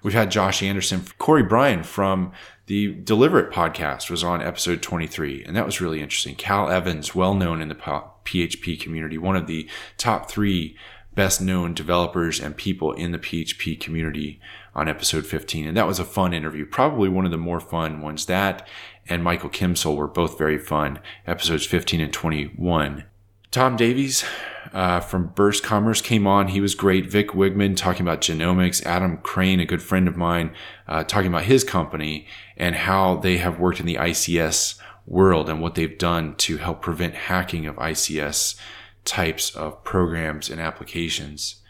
We've 0.02 0.14
had 0.14 0.30
Josh 0.30 0.62
Anderson, 0.62 1.04
Corey 1.18 1.42
Bryan 1.42 1.82
from 1.82 2.32
the 2.66 2.94
Deliver 2.94 3.40
It 3.40 3.52
podcast 3.52 4.10
was 4.10 4.24
on 4.24 4.42
episode 4.42 4.82
23, 4.82 5.44
and 5.44 5.56
that 5.56 5.66
was 5.66 5.80
really 5.80 6.00
interesting. 6.00 6.34
Cal 6.34 6.70
Evans, 6.70 7.14
well 7.14 7.34
known 7.34 7.60
in 7.60 7.68
the 7.68 7.74
PHP 7.74 8.80
community, 8.80 9.18
one 9.18 9.36
of 9.36 9.46
the 9.46 9.68
top 9.96 10.30
three 10.30 10.76
best 11.14 11.40
known 11.40 11.74
developers 11.74 12.40
and 12.40 12.56
people 12.56 12.92
in 12.92 13.12
the 13.12 13.18
PHP 13.18 13.78
community 13.78 14.40
on 14.74 14.88
episode 14.88 15.26
15. 15.26 15.66
And 15.66 15.76
that 15.76 15.86
was 15.86 15.98
a 15.98 16.04
fun 16.04 16.32
interview, 16.34 16.66
probably 16.66 17.08
one 17.08 17.24
of 17.24 17.30
the 17.30 17.38
more 17.38 17.60
fun 17.60 18.00
ones. 18.00 18.26
That 18.26 18.66
and 19.08 19.22
Michael 19.22 19.50
Kimsal 19.50 19.96
were 19.96 20.08
both 20.08 20.38
very 20.38 20.58
fun, 20.58 20.98
episodes 21.26 21.66
15 21.66 22.00
and 22.00 22.12
21. 22.12 23.04
Tom 23.50 23.76
Davies 23.76 24.24
uh, 24.72 24.98
from 24.98 25.28
Burst 25.28 25.62
Commerce 25.62 26.00
came 26.00 26.26
on. 26.26 26.48
He 26.48 26.60
was 26.60 26.74
great. 26.74 27.06
Vic 27.06 27.28
Wigman 27.28 27.76
talking 27.76 28.02
about 28.02 28.20
genomics. 28.20 28.84
Adam 28.84 29.18
Crane, 29.18 29.60
a 29.60 29.64
good 29.64 29.82
friend 29.82 30.08
of 30.08 30.16
mine, 30.16 30.52
uh, 30.88 31.04
talking 31.04 31.28
about 31.28 31.44
his 31.44 31.62
company 31.62 32.26
and 32.56 32.74
how 32.74 33.16
they 33.16 33.36
have 33.36 33.60
worked 33.60 33.78
in 33.78 33.86
the 33.86 33.94
ICS 33.94 34.80
world 35.06 35.48
and 35.48 35.60
what 35.60 35.76
they've 35.76 35.98
done 35.98 36.34
to 36.36 36.56
help 36.56 36.82
prevent 36.82 37.14
hacking 37.14 37.66
of 37.66 37.76
ICS 37.76 38.58
types 39.04 39.54
of 39.54 39.84
programs 39.84 40.50
and 40.50 40.60
applications. 40.60 41.62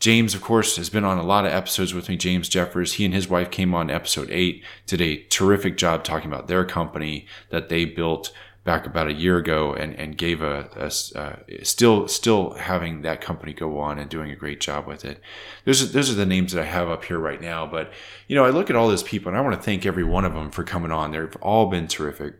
James, 0.00 0.34
of 0.34 0.40
course, 0.40 0.76
has 0.76 0.90
been 0.90 1.04
on 1.04 1.18
a 1.18 1.24
lot 1.24 1.44
of 1.44 1.52
episodes 1.52 1.92
with 1.92 2.08
me. 2.08 2.16
James 2.16 2.48
Jeffers, 2.48 2.94
he 2.94 3.04
and 3.04 3.14
his 3.14 3.28
wife 3.28 3.50
came 3.50 3.74
on 3.74 3.90
episode 3.90 4.28
eight, 4.30 4.64
did 4.86 5.00
a 5.00 5.22
terrific 5.24 5.76
job 5.76 6.04
talking 6.04 6.30
about 6.30 6.46
their 6.46 6.64
company 6.64 7.26
that 7.50 7.68
they 7.68 7.84
built 7.84 8.32
back 8.68 8.86
about 8.86 9.08
a 9.08 9.14
year 9.14 9.38
ago 9.38 9.72
and, 9.72 9.94
and 9.94 10.18
gave 10.18 10.42
a, 10.42 10.68
a 10.76 11.18
uh, 11.18 11.36
still 11.62 12.06
still 12.06 12.50
having 12.50 13.00
that 13.00 13.20
company 13.20 13.54
go 13.54 13.78
on 13.78 13.98
and 13.98 14.10
doing 14.10 14.30
a 14.30 14.36
great 14.36 14.60
job 14.60 14.86
with 14.86 15.06
it. 15.06 15.20
Those 15.64 15.82
are, 15.82 15.86
those 15.86 16.10
are 16.10 16.14
the 16.14 16.26
names 16.26 16.52
that 16.52 16.62
I 16.62 16.66
have 16.66 16.90
up 16.90 17.04
here 17.04 17.18
right 17.18 17.40
now. 17.40 17.66
But 17.66 17.90
you 18.26 18.36
know, 18.36 18.44
I 18.44 18.50
look 18.50 18.68
at 18.68 18.76
all 18.76 18.88
those 18.88 19.02
people 19.02 19.30
and 19.30 19.38
I 19.38 19.40
want 19.40 19.56
to 19.56 19.62
thank 19.62 19.86
every 19.86 20.04
one 20.04 20.26
of 20.26 20.34
them 20.34 20.50
for 20.50 20.64
coming 20.64 20.92
on. 20.92 21.12
They've 21.12 21.34
all 21.36 21.70
been 21.70 21.88
terrific 21.88 22.34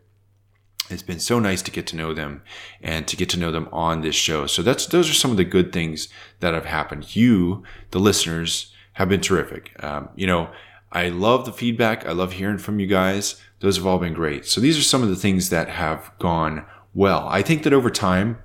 it's 0.91 1.03
been 1.03 1.21
so 1.21 1.39
nice 1.39 1.63
to 1.63 1.71
get 1.71 1.87
to 1.89 1.97
know 1.97 2.15
them 2.15 2.43
and 2.83 3.07
to 3.09 3.17
get 3.17 3.29
to 3.31 3.39
know 3.39 3.53
them 3.53 3.69
on 3.73 4.01
this 4.01 4.15
show. 4.15 4.47
So 4.47 4.63
that's 4.63 4.87
those 4.87 5.11
are 5.11 5.15
some 5.15 5.31
of 5.31 5.37
the 5.37 5.45
good 5.45 5.73
things 5.73 6.09
that 6.41 6.55
have 6.55 6.67
happened. 6.67 7.15
You, 7.15 7.63
the 7.91 8.01
listeners, 8.01 8.73
have 8.95 9.09
been 9.09 9.21
terrific. 9.21 9.73
Um, 9.83 10.09
you 10.17 10.27
know, 10.27 10.51
I 10.91 11.09
love 11.09 11.45
the 11.45 11.53
feedback. 11.53 12.07
I 12.07 12.13
love 12.13 12.33
hearing 12.33 12.59
from 12.59 12.81
you 12.81 12.87
guys. 12.87 13.41
Those 13.61 13.77
have 13.77 13.87
all 13.87 13.99
been 13.99 14.15
great. 14.15 14.47
So 14.47 14.61
these 14.61 14.79
are 14.79 14.83
some 14.83 15.03
of 15.03 15.09
the 15.09 15.17
things 15.17 15.51
that 15.51 15.69
have 15.69 16.11
gone 16.19 16.65
well. 16.95 17.29
I 17.29 17.43
think 17.43 17.63
that 17.63 17.73
over 17.73 17.91
time, 17.91 18.39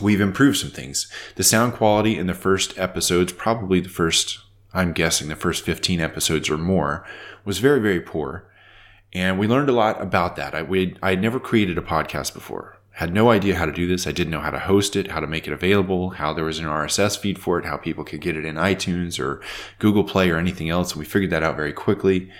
we've 0.00 0.20
improved 0.20 0.58
some 0.58 0.70
things. 0.70 1.10
The 1.36 1.42
sound 1.42 1.74
quality 1.74 2.16
in 2.16 2.26
the 2.26 2.34
first 2.34 2.78
episodes, 2.78 3.32
probably 3.32 3.80
the 3.80 3.88
first, 3.88 4.38
I'm 4.72 4.92
guessing 4.92 5.28
the 5.28 5.36
first 5.36 5.64
15 5.64 6.00
episodes 6.00 6.48
or 6.48 6.56
more, 6.56 7.04
was 7.44 7.58
very, 7.58 7.80
very 7.80 8.00
poor. 8.00 8.48
And 9.12 9.38
we 9.38 9.46
learned 9.46 9.68
a 9.68 9.72
lot 9.72 10.00
about 10.00 10.36
that. 10.36 10.54
I, 10.54 10.62
we, 10.62 10.96
I 11.02 11.10
had 11.10 11.22
never 11.22 11.38
created 11.38 11.76
a 11.76 11.82
podcast 11.82 12.32
before. 12.32 12.78
Had 12.92 13.12
no 13.12 13.30
idea 13.30 13.56
how 13.56 13.66
to 13.66 13.72
do 13.72 13.86
this. 13.86 14.06
I 14.06 14.12
didn't 14.12 14.30
know 14.30 14.40
how 14.40 14.50
to 14.50 14.58
host 14.58 14.96
it, 14.96 15.10
how 15.10 15.20
to 15.20 15.26
make 15.26 15.46
it 15.46 15.52
available, 15.52 16.10
how 16.10 16.32
there 16.32 16.44
was 16.44 16.58
an 16.58 16.66
RSS 16.66 17.18
feed 17.18 17.38
for 17.38 17.58
it, 17.58 17.64
how 17.64 17.76
people 17.76 18.04
could 18.04 18.20
get 18.20 18.36
it 18.36 18.44
in 18.44 18.56
iTunes 18.56 19.18
or 19.18 19.40
Google 19.78 20.04
Play 20.04 20.30
or 20.30 20.36
anything 20.36 20.68
else. 20.68 20.92
And 20.92 20.98
we 20.98 21.04
figured 21.04 21.30
that 21.30 21.42
out 21.42 21.56
very 21.56 21.72
quickly. 21.72 22.30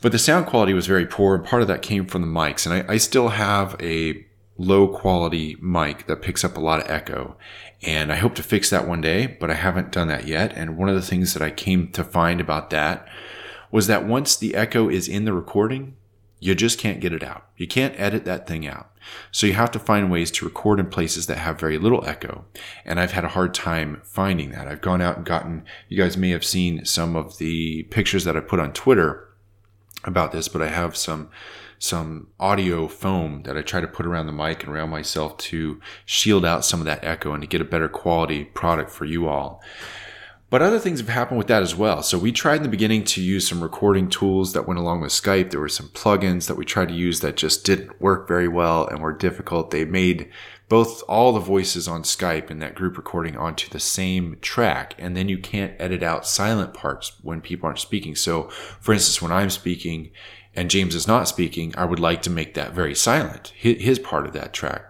But 0.00 0.12
the 0.12 0.18
sound 0.18 0.46
quality 0.46 0.74
was 0.74 0.86
very 0.86 1.06
poor, 1.06 1.34
and 1.34 1.44
part 1.44 1.62
of 1.62 1.68
that 1.68 1.82
came 1.82 2.06
from 2.06 2.22
the 2.22 2.28
mics. 2.28 2.66
And 2.66 2.88
I, 2.88 2.94
I 2.94 2.96
still 2.98 3.28
have 3.28 3.76
a 3.80 4.24
low 4.56 4.88
quality 4.88 5.56
mic 5.60 6.06
that 6.06 6.22
picks 6.22 6.44
up 6.44 6.56
a 6.56 6.60
lot 6.60 6.80
of 6.80 6.90
echo. 6.90 7.36
And 7.82 8.12
I 8.12 8.16
hope 8.16 8.34
to 8.36 8.42
fix 8.42 8.70
that 8.70 8.88
one 8.88 9.00
day, 9.00 9.26
but 9.26 9.50
I 9.50 9.54
haven't 9.54 9.92
done 9.92 10.08
that 10.08 10.26
yet. 10.26 10.52
And 10.54 10.76
one 10.76 10.88
of 10.88 10.94
the 10.94 11.02
things 11.02 11.34
that 11.34 11.42
I 11.42 11.50
came 11.50 11.92
to 11.92 12.04
find 12.04 12.40
about 12.40 12.70
that 12.70 13.06
was 13.70 13.86
that 13.86 14.06
once 14.06 14.36
the 14.36 14.54
echo 14.54 14.88
is 14.88 15.08
in 15.08 15.24
the 15.24 15.32
recording, 15.32 15.96
you 16.40 16.54
just 16.54 16.78
can't 16.78 17.00
get 17.00 17.12
it 17.12 17.22
out. 17.22 17.48
You 17.56 17.66
can't 17.66 17.98
edit 17.98 18.24
that 18.24 18.46
thing 18.46 18.66
out. 18.66 18.92
So 19.32 19.46
you 19.46 19.54
have 19.54 19.70
to 19.72 19.78
find 19.78 20.10
ways 20.10 20.30
to 20.32 20.44
record 20.44 20.78
in 20.78 20.86
places 20.86 21.26
that 21.26 21.38
have 21.38 21.58
very 21.58 21.78
little 21.78 22.04
echo. 22.04 22.44
And 22.84 23.00
I've 23.00 23.12
had 23.12 23.24
a 23.24 23.28
hard 23.28 23.54
time 23.54 24.02
finding 24.04 24.50
that. 24.50 24.68
I've 24.68 24.80
gone 24.80 25.00
out 25.00 25.16
and 25.16 25.26
gotten, 25.26 25.64
you 25.88 25.96
guys 25.96 26.16
may 26.16 26.30
have 26.30 26.44
seen 26.44 26.84
some 26.84 27.16
of 27.16 27.38
the 27.38 27.84
pictures 27.84 28.24
that 28.24 28.36
I 28.36 28.40
put 28.40 28.60
on 28.60 28.72
Twitter 28.72 29.28
about 30.04 30.32
this, 30.32 30.48
but 30.48 30.62
I 30.62 30.68
have 30.68 30.96
some 30.96 31.30
some 31.80 32.26
audio 32.40 32.88
foam 32.88 33.42
that 33.44 33.56
I 33.56 33.62
try 33.62 33.80
to 33.80 33.86
put 33.86 34.04
around 34.04 34.26
the 34.26 34.32
mic 34.32 34.64
and 34.64 34.72
around 34.72 34.90
myself 34.90 35.36
to 35.38 35.80
shield 36.04 36.44
out 36.44 36.64
some 36.64 36.80
of 36.80 36.86
that 36.86 37.04
echo 37.04 37.32
and 37.32 37.40
to 37.40 37.46
get 37.46 37.60
a 37.60 37.64
better 37.64 37.88
quality 37.88 38.44
product 38.44 38.90
for 38.90 39.04
you 39.04 39.28
all. 39.28 39.62
But 40.50 40.62
other 40.62 40.78
things 40.78 41.00
have 41.00 41.10
happened 41.10 41.36
with 41.36 41.48
that 41.48 41.62
as 41.62 41.74
well. 41.74 42.02
So 42.02 42.18
we 42.18 42.32
tried 42.32 42.56
in 42.56 42.62
the 42.62 42.70
beginning 42.70 43.04
to 43.04 43.20
use 43.20 43.46
some 43.46 43.62
recording 43.62 44.08
tools 44.08 44.54
that 44.54 44.66
went 44.66 44.80
along 44.80 45.02
with 45.02 45.12
Skype. 45.12 45.50
There 45.50 45.60
were 45.60 45.68
some 45.68 45.88
plugins 45.88 46.46
that 46.46 46.56
we 46.56 46.64
tried 46.64 46.88
to 46.88 46.94
use 46.94 47.20
that 47.20 47.36
just 47.36 47.66
didn't 47.66 48.00
work 48.00 48.26
very 48.26 48.48
well 48.48 48.86
and 48.86 49.00
were 49.00 49.12
difficult. 49.12 49.70
They 49.70 49.84
made 49.84 50.30
both 50.70 51.02
all 51.06 51.34
the 51.34 51.40
voices 51.40 51.86
on 51.86 52.02
Skype 52.02 52.48
and 52.48 52.62
that 52.62 52.74
group 52.74 52.96
recording 52.96 53.36
onto 53.36 53.68
the 53.68 53.80
same 53.80 54.38
track. 54.40 54.94
And 54.96 55.14
then 55.14 55.28
you 55.28 55.36
can't 55.36 55.74
edit 55.78 56.02
out 56.02 56.26
silent 56.26 56.72
parts 56.72 57.12
when 57.20 57.42
people 57.42 57.66
aren't 57.66 57.78
speaking. 57.78 58.14
So 58.14 58.44
for 58.80 58.94
instance, 58.94 59.20
when 59.20 59.32
I'm 59.32 59.50
speaking 59.50 60.12
and 60.56 60.70
James 60.70 60.94
is 60.94 61.06
not 61.06 61.28
speaking, 61.28 61.74
I 61.76 61.84
would 61.84 62.00
like 62.00 62.22
to 62.22 62.30
make 62.30 62.54
that 62.54 62.72
very 62.72 62.94
silent, 62.94 63.48
his 63.54 63.98
part 63.98 64.24
of 64.24 64.32
that 64.32 64.54
track 64.54 64.86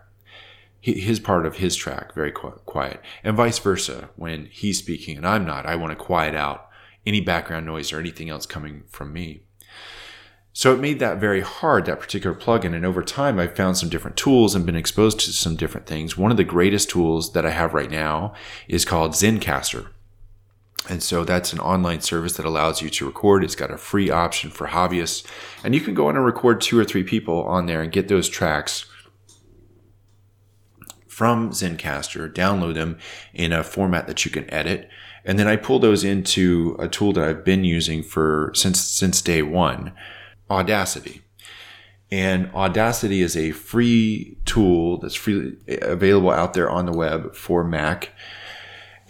his 0.95 1.21
part 1.21 1.47
of 1.47 1.57
his 1.57 1.76
track 1.76 2.14
very 2.14 2.33
quiet 2.33 3.00
and 3.23 3.37
vice 3.37 3.59
versa 3.59 4.11
when 4.16 4.47
he's 4.47 4.78
speaking 4.78 5.16
and 5.16 5.26
i'm 5.26 5.45
not 5.45 5.66
i 5.66 5.76
want 5.76 5.90
to 5.90 6.04
quiet 6.04 6.35
out 6.35 6.68
any 7.07 7.21
background 7.21 7.66
noise 7.66 7.92
or 7.92 7.99
anything 7.99 8.28
else 8.28 8.47
coming 8.47 8.83
from 8.88 9.12
me 9.12 9.42
so 10.52 10.75
it 10.75 10.80
made 10.80 10.99
that 10.99 11.18
very 11.18 11.40
hard 11.40 11.87
that 11.87 12.00
particular 12.00 12.35
plugin 12.35 12.75
and 12.75 12.85
over 12.85 13.02
time 13.02 13.38
i've 13.38 13.57
found 13.57 13.76
some 13.76 13.88
different 13.88 14.16
tools 14.16 14.54
and 14.54 14.66
been 14.66 14.76
exposed 14.76 15.21
to 15.21 15.33
some 15.33 15.57
different 15.57 15.87
things 15.87 16.16
one 16.16 16.30
of 16.30 16.37
the 16.37 16.45
greatest 16.45 16.90
tools 16.90 17.33
that 17.33 17.47
i 17.47 17.50
have 17.50 17.75
right 17.75 17.90
now 17.90 18.33
is 18.68 18.85
called 18.85 19.12
zencastr 19.12 19.88
and 20.88 21.02
so 21.02 21.25
that's 21.25 21.52
an 21.52 21.61
online 21.61 22.00
service 22.00 22.37
that 22.37 22.47
allows 22.47 22.80
you 22.80 22.88
to 22.90 23.07
record. 23.07 23.45
It's 23.45 23.54
got 23.54 23.71
a 23.71 23.76
free 23.76 24.11
option 24.11 24.50
for 24.50 24.68
hobbyists. 24.68 25.26
And 25.62 25.75
you 25.75 25.80
can 25.80 25.92
go 25.92 26.09
in 26.09 26.16
and 26.16 26.25
record 26.25 26.61
two 26.61 26.78
or 26.78 26.85
three 26.85 27.04
people 27.04 27.42
on 27.45 27.66
there 27.66 27.83
and 27.83 27.92
get 27.92 28.09
those 28.09 28.28
tracks 28.28 28.87
from 31.19 31.51
Zencastr, 31.51 32.33
download 32.33 32.75
them 32.75 32.97
in 33.35 33.53
a 33.53 33.65
format 33.65 34.07
that 34.07 34.25
you 34.25 34.31
can 34.31 34.49
edit. 34.55 34.89
And 35.25 35.37
then 35.37 35.49
I 35.49 35.57
pull 35.57 35.81
those 35.81 36.05
into 36.05 36.77
a 36.79 36.87
tool 36.87 37.13
that 37.15 37.29
I've 37.29 37.45
been 37.45 37.65
using 37.65 38.05
for 38.05 38.53
since 38.55 38.79
since 38.81 39.21
day 39.21 39.43
one, 39.43 39.95
Audacity. 40.49 41.23
And 42.13 42.55
Audacity 42.55 43.21
is 43.21 43.37
a 43.37 43.51
free 43.51 44.39
tool 44.45 44.99
that's 44.99 45.17
freely 45.17 45.57
available 45.83 46.31
out 46.31 46.55
there 46.55 46.71
on 46.71 46.87
the 46.87 46.97
web 46.97 47.35
for 47.35 47.65
Mac. 47.65 48.11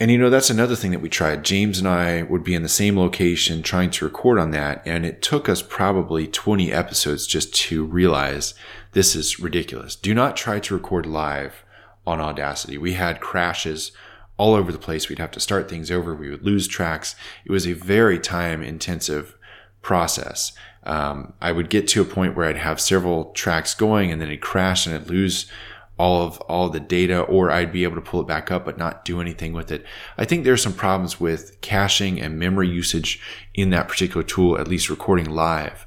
And 0.00 0.10
you 0.10 0.16
know, 0.16 0.30
that's 0.30 0.48
another 0.48 0.76
thing 0.76 0.92
that 0.92 1.02
we 1.02 1.10
tried. 1.10 1.44
James 1.44 1.78
and 1.78 1.86
I 1.86 2.22
would 2.22 2.42
be 2.42 2.54
in 2.54 2.62
the 2.62 2.70
same 2.70 2.98
location 2.98 3.62
trying 3.62 3.90
to 3.90 4.06
record 4.06 4.38
on 4.38 4.50
that. 4.52 4.80
And 4.86 5.04
it 5.04 5.20
took 5.20 5.46
us 5.46 5.60
probably 5.60 6.26
20 6.26 6.72
episodes 6.72 7.26
just 7.26 7.54
to 7.66 7.84
realize 7.84 8.54
this 8.92 9.14
is 9.14 9.38
ridiculous. 9.38 9.94
Do 9.94 10.14
not 10.14 10.38
try 10.38 10.58
to 10.58 10.74
record 10.74 11.04
live 11.04 11.64
on 12.08 12.20
Audacity. 12.20 12.78
We 12.78 12.94
had 12.94 13.20
crashes 13.20 13.92
all 14.38 14.54
over 14.54 14.72
the 14.72 14.78
place. 14.78 15.08
We'd 15.08 15.18
have 15.18 15.30
to 15.32 15.40
start 15.40 15.68
things 15.68 15.90
over. 15.90 16.14
We 16.14 16.30
would 16.30 16.44
lose 16.44 16.66
tracks. 16.66 17.14
It 17.44 17.52
was 17.52 17.66
a 17.66 17.74
very 17.74 18.18
time 18.18 18.62
intensive 18.62 19.36
process. 19.82 20.52
Um, 20.84 21.34
I 21.40 21.52
would 21.52 21.68
get 21.68 21.86
to 21.88 22.00
a 22.00 22.06
point 22.06 22.34
where 22.34 22.46
I'd 22.46 22.56
have 22.56 22.80
several 22.80 23.32
tracks 23.32 23.74
going 23.74 24.10
and 24.10 24.22
then 24.22 24.28
it'd 24.28 24.40
crash 24.40 24.86
and 24.86 24.94
I'd 24.94 25.10
lose 25.10 25.50
all 25.98 26.22
of 26.22 26.40
all 26.42 26.70
the 26.70 26.80
data 26.80 27.20
or 27.20 27.50
I'd 27.50 27.72
be 27.72 27.82
able 27.82 27.96
to 27.96 28.00
pull 28.00 28.20
it 28.20 28.26
back 28.26 28.50
up 28.50 28.64
but 28.64 28.78
not 28.78 29.04
do 29.04 29.20
anything 29.20 29.52
with 29.52 29.70
it. 29.70 29.84
I 30.16 30.24
think 30.24 30.44
there's 30.44 30.62
some 30.62 30.72
problems 30.72 31.20
with 31.20 31.60
caching 31.60 32.20
and 32.20 32.38
memory 32.38 32.68
usage 32.68 33.20
in 33.54 33.70
that 33.70 33.88
particular 33.88 34.22
tool, 34.22 34.58
at 34.58 34.68
least 34.68 34.88
recording 34.88 35.28
live. 35.28 35.86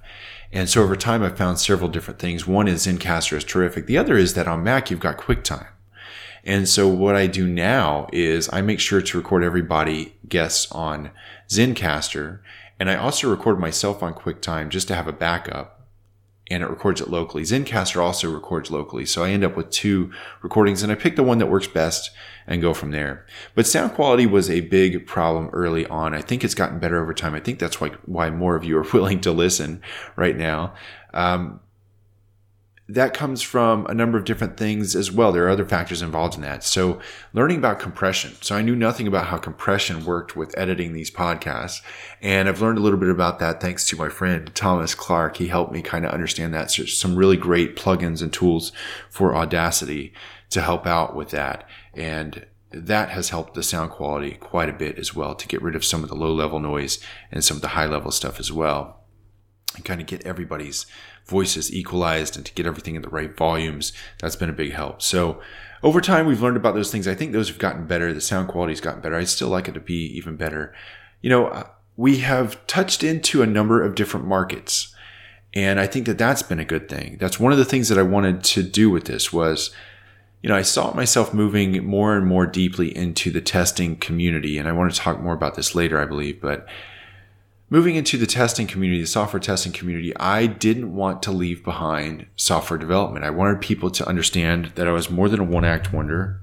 And 0.52 0.70
so 0.70 0.84
over 0.84 0.98
time, 0.98 1.24
I've 1.24 1.38
found 1.38 1.60
several 1.60 1.90
different 1.90 2.20
things. 2.20 2.46
One 2.46 2.68
is 2.68 2.86
Zencastr 2.86 3.38
is 3.38 3.46
terrific. 3.46 3.86
The 3.86 3.98
other 3.98 4.18
is 4.18 4.34
that 4.34 4.50
on 4.50 4.64
Mac, 4.64 4.92
you've 4.92 5.00
got 5.00 5.18
QuickTime. 5.18 5.68
And 6.44 6.68
so 6.68 6.88
what 6.88 7.16
I 7.16 7.28
do 7.28 7.48
now 7.48 8.08
is 8.12 8.50
I 8.52 8.62
make 8.62 8.80
sure 8.80 9.02
to 9.02 9.18
record 9.18 9.44
everybody 9.44 10.16
guests 10.28 10.72
on 10.72 11.12
Zencastr. 11.50 12.40
And 12.80 12.90
I 12.90 12.96
also 12.96 13.30
record 13.30 13.60
myself 13.60 14.02
on 14.02 14.14
QuickTime 14.14 14.70
just 14.70 14.88
to 14.88 14.96
have 14.96 15.08
a 15.08 15.14
backup 15.14 15.82
and 16.52 16.64
it 16.64 16.70
records 16.70 17.00
it 17.00 17.10
locally. 17.10 17.44
Zencastr 17.44 18.04
also 18.04 18.30
records 18.30 18.70
locally. 18.70 19.06
So 19.06 19.24
I 19.24 19.30
end 19.30 19.46
up 19.46 19.56
with 19.56 19.70
two 19.70 20.12
recordings 20.42 20.84
and 20.84 20.92
I 20.92 20.96
pick 20.96 21.16
the 21.16 21.24
one 21.24 21.38
that 21.38 21.48
works 21.48 21.68
best 21.68 22.12
and 22.46 22.62
go 22.62 22.74
from 22.74 22.92
there. 22.92 23.26
But 23.56 23.66
sound 23.66 23.94
quality 23.94 24.26
was 24.26 24.50
a 24.50 24.60
big 24.60 25.08
problem 25.08 25.50
early 25.54 25.88
on. 25.88 26.14
I 26.14 26.22
think 26.22 26.44
it's 26.44 26.54
gotten 26.54 26.80
better 26.80 27.02
over 27.02 27.14
time. 27.14 27.36
I 27.36 27.40
think 27.40 27.58
that's 27.58 27.80
why, 27.80 27.92
why 28.06 28.30
more 28.32 28.56
of 28.56 28.66
you 28.66 28.78
are 28.78 28.86
willing 28.94 29.22
to 29.22 29.32
listen 29.32 29.82
right 30.18 30.36
now. 30.36 30.74
Um, 31.14 31.62
that 32.94 33.14
comes 33.14 33.42
from 33.42 33.86
a 33.88 33.94
number 33.94 34.18
of 34.18 34.26
different 34.26 34.58
things 34.58 34.96
as 34.96 35.12
well. 35.12 35.32
There 35.32 35.46
are 35.46 35.50
other 35.50 35.66
factors 35.66 36.02
involved 36.02 36.36
in 36.36 36.42
that. 36.42 36.64
So, 36.64 37.00
learning 37.34 37.58
about 37.58 37.80
compression. 37.80 38.34
So, 38.42 38.56
I 38.56 38.62
knew 38.62 38.76
nothing 38.76 39.08
about 39.08 39.28
how 39.28 39.38
compression 39.38 40.06
worked 40.06 40.36
with 40.36 40.58
editing 40.58 40.94
these 40.94 41.12
podcasts. 41.12 41.82
And 42.22 42.50
I've 42.50 42.62
learned 42.62 42.78
a 42.78 42.82
little 42.82 43.00
bit 43.00 43.10
about 43.10 43.40
that 43.40 43.62
thanks 43.62 43.88
to 43.88 43.96
my 43.96 44.10
friend 44.10 44.54
Thomas 44.54 44.96
Clark. 44.96 45.38
He 45.38 45.48
helped 45.48 45.72
me 45.72 45.82
kind 45.82 46.06
of 46.06 46.12
understand 46.12 46.54
that. 46.54 46.72
So, 46.72 46.86
some 46.86 47.16
really 47.16 47.38
great 47.38 47.76
plugins 47.76 48.22
and 48.22 48.32
tools 48.32 48.72
for 49.10 49.36
Audacity 49.36 50.14
to 50.50 50.62
help 50.62 50.86
out 50.86 51.16
with 51.16 51.30
that. 51.30 51.68
And 51.94 52.46
that 52.72 53.10
has 53.10 53.30
helped 53.30 53.54
the 53.54 53.64
sound 53.64 53.92
quality 53.92 54.32
quite 54.34 54.70
a 54.70 54.74
bit 54.74 54.98
as 54.98 55.14
well 55.14 55.36
to 55.36 55.48
get 55.48 55.62
rid 55.62 55.76
of 55.76 55.86
some 55.86 56.04
of 56.04 56.10
the 56.10 56.16
low 56.16 56.34
level 56.34 56.60
noise 56.60 57.00
and 57.32 57.44
some 57.44 57.58
of 57.58 57.62
the 57.62 57.70
high 57.70 57.86
level 57.86 58.12
stuff 58.12 58.40
as 58.40 58.52
well. 58.52 59.01
And 59.76 59.86
kind 59.86 60.02
of 60.02 60.08
get 60.08 60.26
everybody's 60.26 60.86
voices 61.26 61.74
equalized 61.74 62.36
and 62.36 62.46
to 62.46 62.54
get 62.54 62.66
everything 62.66 62.96
in 62.96 63.02
the 63.02 63.10
right 63.10 63.36
volumes. 63.36 63.94
That's 64.20 64.36
been 64.36 64.50
a 64.50 64.54
big 64.54 64.74
help. 64.74 65.02
So 65.02 65.42
over 65.84 66.02
time, 66.02 66.26
we've 66.26 66.42
learned 66.42 66.58
about 66.58 66.76
those 66.76 66.92
things. 66.92 67.08
I 67.08 67.16
think 67.16 67.32
those 67.32 67.48
have 67.48 67.58
gotten 67.58 67.88
better. 67.88 68.14
The 68.14 68.22
sound 68.22 68.50
quality's 68.50 68.82
gotten 68.82 69.02
better. 69.02 69.16
I'd 69.16 69.30
still 69.30 69.48
like 69.48 69.68
it 69.68 69.74
to 69.74 69.80
be 69.80 70.06
even 70.18 70.36
better. 70.36 70.74
You 71.22 71.30
know, 71.30 71.48
uh, 71.48 71.68
we 71.96 72.18
have 72.18 72.66
touched 72.68 73.04
into 73.04 73.42
a 73.42 73.48
number 73.48 73.82
of 73.82 73.96
different 73.96 74.28
markets. 74.28 74.94
And 75.54 75.80
I 75.80 75.88
think 75.88 76.06
that 76.06 76.18
that's 76.18 76.44
been 76.44 76.60
a 76.60 76.66
good 76.66 76.88
thing. 76.88 77.18
That's 77.20 77.40
one 77.40 77.52
of 77.52 77.58
the 77.58 77.66
things 77.66 77.90
that 77.90 77.98
I 77.98 78.04
wanted 78.04 78.44
to 78.46 78.64
do 78.64 78.90
with 78.90 79.06
this 79.06 79.34
was, 79.34 79.72
you 80.42 80.50
know, 80.50 80.56
I 80.56 80.62
saw 80.62 80.94
myself 80.94 81.34
moving 81.34 81.86
more 81.86 82.16
and 82.16 82.26
more 82.26 82.46
deeply 82.46 82.96
into 82.96 83.32
the 83.32 83.42
testing 83.42 83.96
community. 83.98 84.58
And 84.58 84.68
I 84.68 84.72
want 84.72 84.94
to 84.94 85.00
talk 85.00 85.20
more 85.20 85.34
about 85.34 85.56
this 85.56 85.76
later, 85.76 86.00
I 86.00 86.06
believe. 86.06 86.42
But 86.42 86.68
moving 87.72 87.96
into 87.96 88.18
the 88.18 88.28
testing 88.28 88.68
community, 88.68 89.00
the 89.00 89.08
software 89.08 89.40
testing 89.40 89.72
community, 89.72 90.16
I 90.18 90.46
didn't 90.46 90.94
want 90.94 91.24
to 91.24 91.32
leave 91.32 91.64
behind 91.64 92.28
software 92.36 92.78
development. 92.78 93.24
I 93.24 93.30
wanted 93.30 93.62
people 93.62 93.90
to 93.92 94.08
understand 94.08 94.74
that 94.76 94.90
I 94.90 94.92
was 94.92 95.10
more 95.10 95.30
than 95.30 95.40
a 95.40 95.46
one 95.46 95.64
act 95.64 95.94
wonder. 95.94 96.42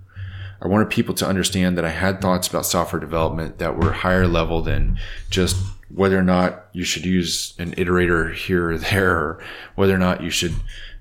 I 0.60 0.66
wanted 0.66 0.88
people 0.88 1.14
to 1.16 1.26
understand 1.26 1.76
that 1.76 1.84
I 1.84 1.90
had 1.90 2.22
thoughts 2.22 2.48
about 2.48 2.64
software 2.64 2.98
development 2.98 3.58
that 3.58 3.76
were 3.76 3.92
higher 3.92 4.26
level 4.26 4.62
than 4.62 4.98
just 5.28 5.54
whether 5.94 6.18
or 6.18 6.22
not 6.22 6.66
you 6.72 6.82
should 6.82 7.04
use 7.04 7.54
an 7.58 7.72
iterator 7.72 8.34
here 8.34 8.70
or 8.70 8.78
there, 8.78 9.14
or 9.14 9.44
whether 9.76 9.94
or 9.94 9.98
not 9.98 10.22
you 10.22 10.30
should, 10.30 10.54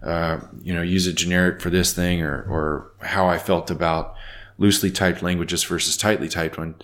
uh, 0.04 0.40
you 0.62 0.74
know, 0.74 0.82
use 0.82 1.08
a 1.08 1.14
generic 1.14 1.60
for 1.62 1.70
this 1.70 1.94
thing, 1.94 2.22
or 2.22 2.44
or 2.44 2.92
how 3.00 3.28
I 3.28 3.40
felt 3.40 3.72
about 3.72 4.14
loosely 4.58 4.92
typed 4.92 5.24
languages 5.24 5.64
versus 5.64 5.98
tightly 5.98 6.30
typed 6.30 6.58
one. 6.58 6.76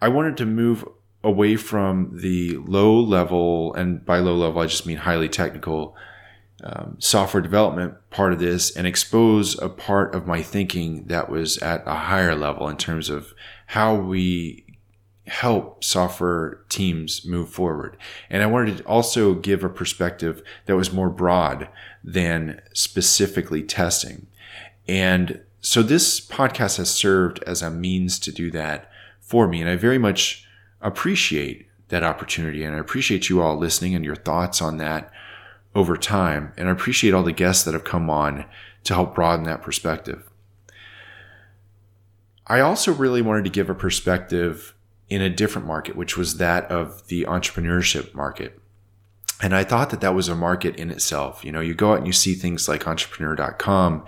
I 0.00 0.08
wanted 0.08 0.36
to 0.38 0.46
move 0.46 0.88
away 1.24 1.56
from 1.56 2.10
the 2.12 2.56
low 2.58 3.00
level, 3.00 3.74
and 3.74 4.04
by 4.04 4.18
low 4.18 4.36
level, 4.36 4.60
I 4.60 4.66
just 4.66 4.86
mean 4.86 4.98
highly 4.98 5.28
technical 5.28 5.96
um, 6.62 6.96
software 6.98 7.42
development 7.42 7.94
part 8.10 8.32
of 8.32 8.38
this 8.38 8.74
and 8.76 8.86
expose 8.86 9.58
a 9.60 9.68
part 9.68 10.14
of 10.14 10.26
my 10.26 10.42
thinking 10.42 11.06
that 11.06 11.28
was 11.28 11.58
at 11.58 11.82
a 11.86 11.94
higher 11.94 12.34
level 12.34 12.68
in 12.68 12.76
terms 12.76 13.10
of 13.10 13.34
how 13.66 13.94
we 13.94 14.64
help 15.26 15.82
software 15.82 16.60
teams 16.68 17.24
move 17.24 17.48
forward. 17.48 17.96
And 18.30 18.42
I 18.42 18.46
wanted 18.46 18.78
to 18.78 18.84
also 18.84 19.34
give 19.34 19.64
a 19.64 19.68
perspective 19.68 20.42
that 20.66 20.76
was 20.76 20.92
more 20.92 21.10
broad 21.10 21.68
than 22.02 22.60
specifically 22.74 23.62
testing. 23.62 24.26
And 24.86 25.40
so 25.60 25.82
this 25.82 26.20
podcast 26.20 26.76
has 26.76 26.90
served 26.90 27.42
as 27.44 27.62
a 27.62 27.70
means 27.70 28.18
to 28.20 28.32
do 28.32 28.50
that 28.50 28.90
for 29.20 29.48
me. 29.48 29.60
And 29.62 29.70
I 29.70 29.76
very 29.76 29.98
much 29.98 30.43
appreciate 30.88 31.66
that 31.88 32.02
opportunity. 32.02 32.64
And 32.64 32.74
I 32.74 32.78
appreciate 32.78 33.28
you 33.28 33.42
all 33.42 33.56
listening 33.56 33.94
and 33.94 34.04
your 34.04 34.16
thoughts 34.16 34.62
on 34.62 34.78
that 34.78 35.10
over 35.74 35.96
time. 35.96 36.52
And 36.56 36.68
I 36.68 36.72
appreciate 36.72 37.14
all 37.14 37.22
the 37.22 37.32
guests 37.32 37.64
that 37.64 37.74
have 37.74 37.84
come 37.84 38.08
on 38.08 38.44
to 38.84 38.94
help 38.94 39.14
broaden 39.14 39.44
that 39.46 39.62
perspective. 39.62 40.30
I 42.46 42.60
also 42.60 42.92
really 42.92 43.22
wanted 43.22 43.44
to 43.44 43.50
give 43.50 43.70
a 43.70 43.74
perspective 43.74 44.74
in 45.08 45.22
a 45.22 45.30
different 45.30 45.66
market, 45.66 45.96
which 45.96 46.16
was 46.16 46.36
that 46.36 46.70
of 46.70 47.06
the 47.08 47.24
entrepreneurship 47.24 48.14
market. 48.14 48.60
And 49.42 49.54
I 49.54 49.64
thought 49.64 49.90
that 49.90 50.00
that 50.00 50.14
was 50.14 50.28
a 50.28 50.34
market 50.34 50.76
in 50.76 50.90
itself. 50.90 51.44
You 51.44 51.52
know, 51.52 51.60
you 51.60 51.74
go 51.74 51.92
out 51.92 51.98
and 51.98 52.06
you 52.06 52.12
see 52.12 52.34
things 52.34 52.68
like 52.68 52.86
entrepreneur.com 52.86 54.04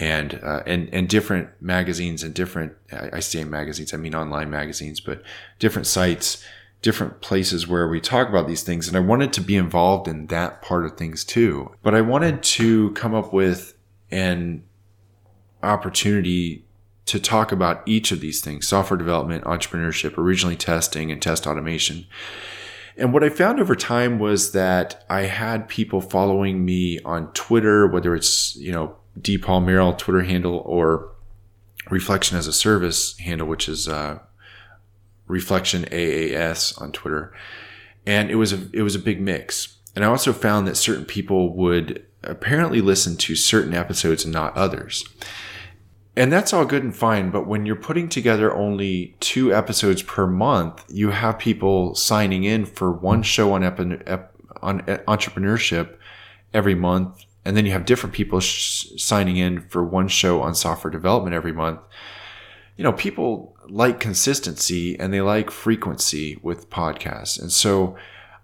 and 0.00 0.40
uh, 0.42 0.62
and 0.66 0.88
and 0.92 1.08
different 1.08 1.50
magazines 1.60 2.22
and 2.22 2.34
different 2.34 2.72
I 2.90 3.20
say 3.20 3.44
magazines 3.44 3.94
I 3.94 3.98
mean 3.98 4.14
online 4.14 4.50
magazines 4.50 4.98
but 5.00 5.22
different 5.58 5.86
sites 5.86 6.42
different 6.82 7.20
places 7.20 7.68
where 7.68 7.86
we 7.86 8.00
talk 8.00 8.28
about 8.28 8.48
these 8.48 8.62
things 8.62 8.88
and 8.88 8.96
I 8.96 9.00
wanted 9.00 9.32
to 9.34 9.40
be 9.40 9.56
involved 9.56 10.08
in 10.08 10.28
that 10.28 10.62
part 10.62 10.86
of 10.86 10.96
things 10.96 11.24
too 11.24 11.74
but 11.82 11.94
I 11.94 12.00
wanted 12.00 12.42
to 12.42 12.90
come 12.92 13.14
up 13.14 13.32
with 13.32 13.76
an 14.10 14.64
opportunity 15.62 16.64
to 17.10 17.18
talk 17.18 17.50
about 17.50 17.82
each 17.86 18.12
of 18.12 18.20
these 18.20 18.40
things 18.40 18.68
software 18.68 18.96
development, 18.96 19.42
entrepreneurship, 19.42 20.16
originally 20.16 20.54
testing, 20.54 21.10
and 21.10 21.20
test 21.20 21.44
automation. 21.44 22.06
And 22.96 23.12
what 23.12 23.24
I 23.24 23.30
found 23.30 23.58
over 23.58 23.74
time 23.74 24.20
was 24.20 24.52
that 24.52 25.04
I 25.10 25.22
had 25.22 25.68
people 25.68 26.00
following 26.00 26.64
me 26.64 27.00
on 27.00 27.32
Twitter, 27.32 27.88
whether 27.88 28.14
it's, 28.14 28.54
you 28.56 28.70
know, 28.70 28.96
D. 29.20 29.38
Paul 29.38 29.60
Merrill 29.60 29.94
Twitter 29.94 30.22
handle 30.22 30.58
or 30.64 31.12
Reflection 31.90 32.36
as 32.36 32.46
a 32.46 32.52
Service 32.52 33.16
handle, 33.18 33.46
which 33.46 33.68
is 33.68 33.88
uh, 33.88 34.18
Reflection 35.26 35.84
AAS 35.84 36.80
on 36.80 36.92
Twitter. 36.92 37.32
And 38.06 38.30
it 38.30 38.36
was 38.36 38.52
a 38.52 38.68
it 38.72 38.82
was 38.82 38.94
a 38.94 39.00
big 39.00 39.20
mix. 39.20 39.76
And 39.94 40.04
I 40.04 40.08
also 40.08 40.32
found 40.32 40.66
that 40.66 40.76
certain 40.76 41.04
people 41.04 41.54
would 41.56 42.06
apparently 42.22 42.80
listen 42.80 43.16
to 43.16 43.34
certain 43.34 43.74
episodes 43.74 44.24
and 44.24 44.32
not 44.32 44.56
others. 44.56 45.04
And 46.16 46.32
that's 46.32 46.52
all 46.52 46.64
good 46.64 46.82
and 46.82 46.94
fine, 46.94 47.30
but 47.30 47.46
when 47.46 47.66
you're 47.66 47.76
putting 47.76 48.08
together 48.08 48.54
only 48.54 49.16
two 49.20 49.54
episodes 49.54 50.02
per 50.02 50.26
month, 50.26 50.84
you 50.88 51.10
have 51.10 51.38
people 51.38 51.94
signing 51.94 52.44
in 52.44 52.66
for 52.66 52.92
one 52.92 53.22
show 53.22 53.52
on, 53.52 53.62
epi- 53.62 53.96
on 54.60 54.80
entrepreneurship 54.82 55.96
every 56.52 56.74
month, 56.74 57.24
and 57.44 57.56
then 57.56 57.66
you 57.66 57.72
have 57.72 57.84
different 57.84 58.14
people 58.14 58.40
sh- 58.40 58.86
signing 58.96 59.36
in 59.36 59.60
for 59.68 59.84
one 59.84 60.08
show 60.08 60.42
on 60.42 60.54
software 60.54 60.90
development 60.90 61.34
every 61.34 61.52
month. 61.52 61.80
You 62.76 62.84
know, 62.84 62.92
people 62.92 63.56
like 63.68 64.00
consistency 64.00 64.98
and 64.98 65.12
they 65.12 65.20
like 65.20 65.50
frequency 65.50 66.38
with 66.42 66.70
podcasts. 66.70 67.40
And 67.40 67.52
so 67.52 67.96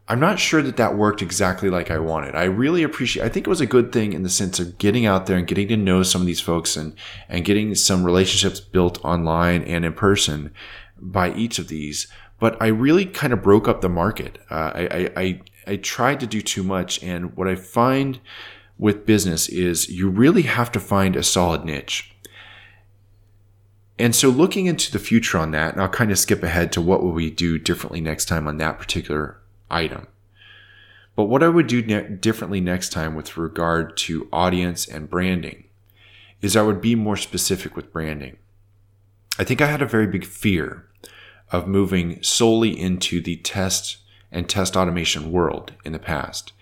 I'm 0.08 0.20
not 0.20 0.38
sure 0.38 0.62
that 0.62 0.76
that 0.76 0.96
worked 0.96 1.20
exactly 1.20 1.68
like 1.68 1.90
I 1.90 1.98
wanted. 1.98 2.36
I 2.36 2.44
really 2.44 2.82
appreciate, 2.82 3.24
I 3.24 3.28
think 3.28 3.46
it 3.46 3.50
was 3.50 3.60
a 3.60 3.66
good 3.66 3.90
thing 3.92 4.12
in 4.12 4.22
the 4.22 4.30
sense 4.30 4.60
of 4.60 4.78
getting 4.78 5.04
out 5.04 5.26
there 5.26 5.36
and 5.36 5.46
getting 5.46 5.68
to 5.68 5.76
know 5.76 6.02
some 6.02 6.20
of 6.20 6.26
these 6.26 6.40
folks 6.40 6.76
and, 6.76 6.94
and 7.28 7.44
getting 7.44 7.74
some 7.74 8.04
relationships 8.04 8.60
built 8.60 9.04
online 9.04 9.62
and 9.62 9.84
in 9.84 9.94
person 9.94 10.52
by 10.96 11.32
each 11.34 11.58
of 11.58 11.68
these. 11.68 12.06
But 12.38 12.60
I 12.62 12.68
really 12.68 13.04
kind 13.04 13.32
of 13.32 13.42
broke 13.42 13.66
up 13.66 13.80
the 13.80 13.88
market. 13.88 14.38
Uh, 14.50 14.70
I, 14.74 15.10
I, 15.16 15.40
I 15.66 15.76
tried 15.76 16.20
to 16.20 16.26
do 16.26 16.40
too 16.40 16.62
much. 16.62 17.02
And 17.02 17.36
what 17.36 17.48
I 17.48 17.56
find 17.56 18.20
with 18.78 19.06
business 19.06 19.48
is 19.48 19.88
you 19.88 20.08
really 20.08 20.42
have 20.42 20.70
to 20.72 20.80
find 20.80 21.16
a 21.16 21.22
solid 21.22 21.64
niche. 21.64 22.14
And 23.98 24.14
so 24.14 24.28
looking 24.28 24.66
into 24.66 24.92
the 24.92 24.98
future 24.98 25.38
on 25.38 25.52
that, 25.52 25.72
and 25.72 25.82
I'll 25.82 25.88
kind 25.88 26.10
of 26.10 26.18
skip 26.18 26.42
ahead 26.42 26.70
to 26.72 26.82
what 26.82 27.02
will 27.02 27.12
we 27.12 27.30
do 27.30 27.58
differently 27.58 28.00
next 28.00 28.26
time 28.26 28.46
on 28.46 28.58
that 28.58 28.78
particular 28.78 29.40
item. 29.70 30.06
But 31.14 31.24
what 31.24 31.42
I 31.42 31.48
would 31.48 31.66
do 31.66 31.82
ne- 31.82 32.08
differently 32.16 32.60
next 32.60 32.90
time 32.90 33.14
with 33.14 33.38
regard 33.38 33.96
to 33.98 34.28
audience 34.32 34.86
and 34.86 35.08
branding 35.08 35.64
is 36.42 36.54
I 36.54 36.62
would 36.62 36.82
be 36.82 36.94
more 36.94 37.16
specific 37.16 37.74
with 37.74 37.92
branding. 37.92 38.36
I 39.38 39.44
think 39.44 39.62
I 39.62 39.66
had 39.66 39.80
a 39.80 39.86
very 39.86 40.06
big 40.06 40.26
fear 40.26 40.86
of 41.50 41.66
moving 41.66 42.22
solely 42.22 42.78
into 42.78 43.22
the 43.22 43.36
test 43.36 43.98
and 44.30 44.48
test 44.48 44.76
automation 44.76 45.32
world 45.32 45.72
in 45.84 45.92
the 45.92 45.98
past. 45.98 46.52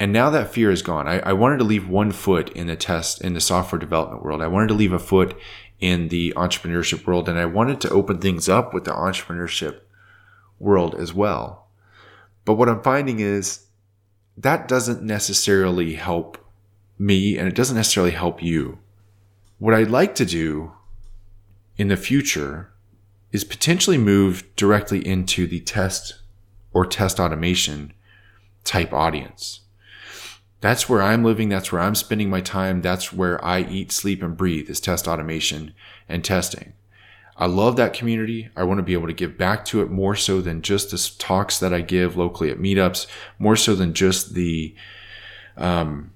And 0.00 0.14
now 0.14 0.30
that 0.30 0.52
fear 0.52 0.70
is 0.70 0.80
gone. 0.80 1.06
I, 1.06 1.18
I, 1.18 1.34
wanted 1.34 1.58
to 1.58 1.64
leave 1.64 1.86
one 1.86 2.10
foot 2.10 2.48
in 2.54 2.68
the 2.68 2.74
test, 2.74 3.20
in 3.20 3.34
the 3.34 3.40
software 3.40 3.78
development 3.78 4.24
world. 4.24 4.40
I 4.40 4.46
wanted 4.46 4.68
to 4.68 4.74
leave 4.74 4.94
a 4.94 4.98
foot 4.98 5.36
in 5.78 6.08
the 6.08 6.32
entrepreneurship 6.36 7.06
world, 7.06 7.28
and 7.28 7.38
I 7.38 7.44
wanted 7.44 7.82
to 7.82 7.90
open 7.90 8.18
things 8.18 8.48
up 8.48 8.72
with 8.72 8.86
the 8.86 8.92
entrepreneurship 8.92 9.80
world 10.58 10.94
as 10.94 11.12
well. 11.12 11.68
But 12.46 12.54
what 12.54 12.70
I'm 12.70 12.82
finding 12.82 13.20
is 13.20 13.66
that 14.38 14.68
doesn't 14.68 15.02
necessarily 15.02 15.94
help 15.94 16.38
me 16.98 17.36
and 17.36 17.46
it 17.46 17.54
doesn't 17.54 17.76
necessarily 17.76 18.12
help 18.12 18.42
you. 18.42 18.78
What 19.58 19.74
I'd 19.74 19.90
like 19.90 20.14
to 20.16 20.24
do 20.24 20.72
in 21.76 21.88
the 21.88 21.96
future 21.98 22.72
is 23.32 23.44
potentially 23.44 23.98
move 23.98 24.44
directly 24.56 25.06
into 25.06 25.46
the 25.46 25.60
test 25.60 26.20
or 26.72 26.86
test 26.86 27.20
automation 27.20 27.92
type 28.64 28.94
audience. 28.94 29.60
That's 30.60 30.88
where 30.88 31.02
I'm 31.02 31.24
living. 31.24 31.48
That's 31.48 31.72
where 31.72 31.80
I'm 31.80 31.94
spending 31.94 32.28
my 32.28 32.40
time. 32.40 32.82
That's 32.82 33.12
where 33.12 33.42
I 33.44 33.60
eat, 33.62 33.92
sleep, 33.92 34.22
and 34.22 34.36
breathe 34.36 34.68
is 34.68 34.80
test 34.80 35.08
automation 35.08 35.74
and 36.08 36.24
testing. 36.24 36.74
I 37.36 37.46
love 37.46 37.76
that 37.76 37.94
community. 37.94 38.50
I 38.54 38.64
want 38.64 38.78
to 38.78 38.82
be 38.82 38.92
able 38.92 39.06
to 39.06 39.14
give 39.14 39.38
back 39.38 39.64
to 39.66 39.80
it 39.80 39.90
more 39.90 40.14
so 40.14 40.42
than 40.42 40.60
just 40.60 40.90
the 40.90 41.10
talks 41.18 41.58
that 41.58 41.72
I 41.72 41.80
give 41.80 42.16
locally 42.16 42.50
at 42.50 42.58
meetups, 42.58 43.06
more 43.38 43.56
so 43.56 43.74
than 43.74 43.94
just 43.94 44.34
the 44.34 44.74
um, 45.56 46.12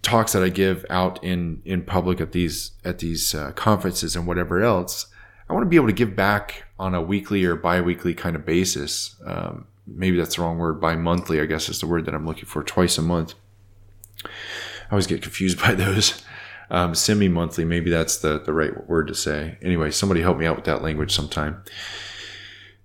talks 0.00 0.32
that 0.32 0.42
I 0.42 0.48
give 0.48 0.86
out 0.88 1.22
in 1.22 1.60
in 1.66 1.82
public 1.82 2.22
at 2.22 2.32
these 2.32 2.72
at 2.84 3.00
these 3.00 3.34
uh, 3.34 3.52
conferences 3.52 4.16
and 4.16 4.26
whatever 4.26 4.62
else. 4.62 5.06
I 5.48 5.52
want 5.52 5.64
to 5.66 5.68
be 5.68 5.76
able 5.76 5.88
to 5.88 5.92
give 5.92 6.16
back 6.16 6.64
on 6.78 6.94
a 6.94 7.02
weekly 7.02 7.44
or 7.44 7.56
biweekly 7.56 8.14
kind 8.14 8.36
of 8.36 8.46
basis. 8.46 9.16
Um, 9.26 9.66
maybe 9.86 10.16
that's 10.16 10.36
the 10.36 10.42
wrong 10.42 10.58
word. 10.58 10.80
Bi-monthly, 10.80 11.40
I 11.40 11.46
guess, 11.46 11.68
is 11.68 11.80
the 11.80 11.86
word 11.86 12.06
that 12.06 12.14
I'm 12.14 12.24
looking 12.24 12.46
for. 12.46 12.62
Twice 12.62 12.96
a 12.96 13.02
month. 13.02 13.34
I 14.24 14.92
always 14.92 15.06
get 15.06 15.22
confused 15.22 15.60
by 15.62 15.74
those 15.74 16.22
um, 16.70 16.94
semi 16.94 17.28
monthly. 17.28 17.64
Maybe 17.64 17.90
that's 17.90 18.18
the, 18.18 18.38
the 18.38 18.52
right 18.52 18.88
word 18.88 19.08
to 19.08 19.14
say. 19.14 19.58
Anyway, 19.62 19.90
somebody 19.90 20.22
help 20.22 20.38
me 20.38 20.46
out 20.46 20.56
with 20.56 20.64
that 20.66 20.82
language 20.82 21.14
sometime. 21.14 21.62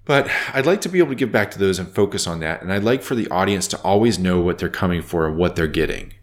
But 0.06 0.30
I'd 0.54 0.68
like 0.68 0.82
to 0.82 0.90
be 0.90 1.00
able 1.00 1.10
to 1.10 1.16
give 1.16 1.32
back 1.32 1.50
to 1.52 1.60
those 1.60 1.80
and 1.80 1.90
focus 1.90 2.28
on 2.28 2.40
that. 2.42 2.62
And 2.62 2.72
I'd 2.72 2.84
like 2.84 3.02
for 3.02 3.16
the 3.16 3.28
audience 3.30 3.68
to 3.70 3.82
always 3.82 4.20
know 4.20 4.40
what 4.40 4.60
they're 4.60 4.70
coming 4.70 5.02
for 5.02 5.28
and 5.28 5.36
what 5.36 5.56
they're 5.56 5.68
getting. 5.68 6.14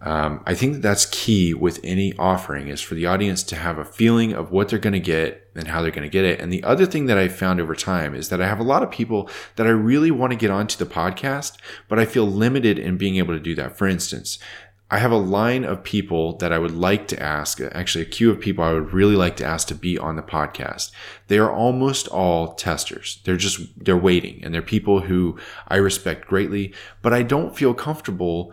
Um, 0.00 0.42
I 0.46 0.54
think 0.54 0.74
that 0.74 0.82
that's 0.82 1.06
key 1.06 1.52
with 1.52 1.80
any 1.82 2.14
offering 2.18 2.68
is 2.68 2.80
for 2.80 2.94
the 2.94 3.06
audience 3.06 3.42
to 3.44 3.56
have 3.56 3.78
a 3.78 3.84
feeling 3.84 4.32
of 4.32 4.50
what 4.50 4.68
they're 4.68 4.78
going 4.78 4.92
to 4.94 5.00
get 5.00 5.45
and 5.58 5.68
how 5.68 5.82
they're 5.82 5.90
going 5.90 6.02
to 6.02 6.08
get 6.08 6.24
it. 6.24 6.40
And 6.40 6.52
the 6.52 6.64
other 6.64 6.86
thing 6.86 7.06
that 7.06 7.18
I 7.18 7.28
found 7.28 7.60
over 7.60 7.74
time 7.74 8.14
is 8.14 8.28
that 8.28 8.40
I 8.40 8.46
have 8.46 8.60
a 8.60 8.64
lot 8.64 8.82
of 8.82 8.90
people 8.90 9.28
that 9.56 9.66
I 9.66 9.70
really 9.70 10.10
want 10.10 10.32
to 10.32 10.38
get 10.38 10.50
onto 10.50 10.76
the 10.76 10.90
podcast, 10.90 11.56
but 11.88 11.98
I 11.98 12.04
feel 12.04 12.26
limited 12.26 12.78
in 12.78 12.96
being 12.96 13.16
able 13.16 13.34
to 13.34 13.40
do 13.40 13.54
that. 13.56 13.76
For 13.76 13.86
instance, 13.86 14.38
I 14.88 14.98
have 14.98 15.10
a 15.10 15.16
line 15.16 15.64
of 15.64 15.82
people 15.82 16.36
that 16.36 16.52
I 16.52 16.58
would 16.58 16.70
like 16.70 17.08
to 17.08 17.20
ask, 17.20 17.60
actually 17.60 18.02
a 18.02 18.08
queue 18.08 18.30
of 18.30 18.38
people 18.38 18.62
I 18.62 18.72
would 18.72 18.92
really 18.92 19.16
like 19.16 19.34
to 19.36 19.44
ask 19.44 19.66
to 19.68 19.74
be 19.74 19.98
on 19.98 20.14
the 20.14 20.22
podcast. 20.22 20.92
They 21.26 21.38
are 21.38 21.50
almost 21.50 22.06
all 22.06 22.54
testers. 22.54 23.20
They're 23.24 23.36
just, 23.36 23.84
they're 23.84 23.96
waiting 23.96 24.40
and 24.44 24.54
they're 24.54 24.62
people 24.62 25.00
who 25.00 25.38
I 25.66 25.76
respect 25.76 26.28
greatly, 26.28 26.72
but 27.02 27.12
I 27.12 27.24
don't 27.24 27.56
feel 27.56 27.74
comfortable 27.74 28.52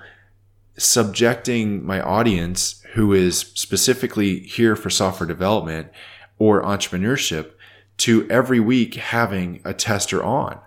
subjecting 0.76 1.86
my 1.86 2.02
audience 2.02 2.84
who 2.94 3.14
is 3.14 3.40
specifically 3.40 4.40
here 4.40 4.76
for 4.76 4.90
software 4.90 5.28
development 5.28 5.90
or 6.38 6.62
entrepreneurship 6.64 7.52
to 7.98 8.28
every 8.30 8.60
week 8.60 8.96
having 8.96 9.62
a 9.64 9.74
tester 9.74 10.24
on. 10.24 10.60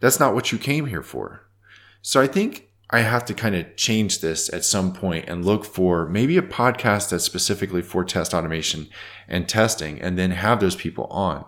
That's 0.00 0.20
not 0.20 0.34
what 0.34 0.52
you 0.52 0.58
came 0.58 0.86
here 0.86 1.02
for. 1.02 1.46
So 2.02 2.20
I 2.20 2.26
think 2.26 2.70
I 2.90 3.00
have 3.00 3.24
to 3.26 3.34
kind 3.34 3.54
of 3.54 3.76
change 3.76 4.20
this 4.20 4.52
at 4.52 4.64
some 4.64 4.92
point 4.92 5.26
and 5.28 5.44
look 5.44 5.64
for 5.64 6.06
maybe 6.08 6.36
a 6.36 6.42
podcast 6.42 7.10
that's 7.10 7.24
specifically 7.24 7.82
for 7.82 8.04
test 8.04 8.34
automation 8.34 8.88
and 9.28 9.48
testing 9.48 10.00
and 10.00 10.18
then 10.18 10.32
have 10.32 10.60
those 10.60 10.74
people 10.74 11.04
on. 11.04 11.44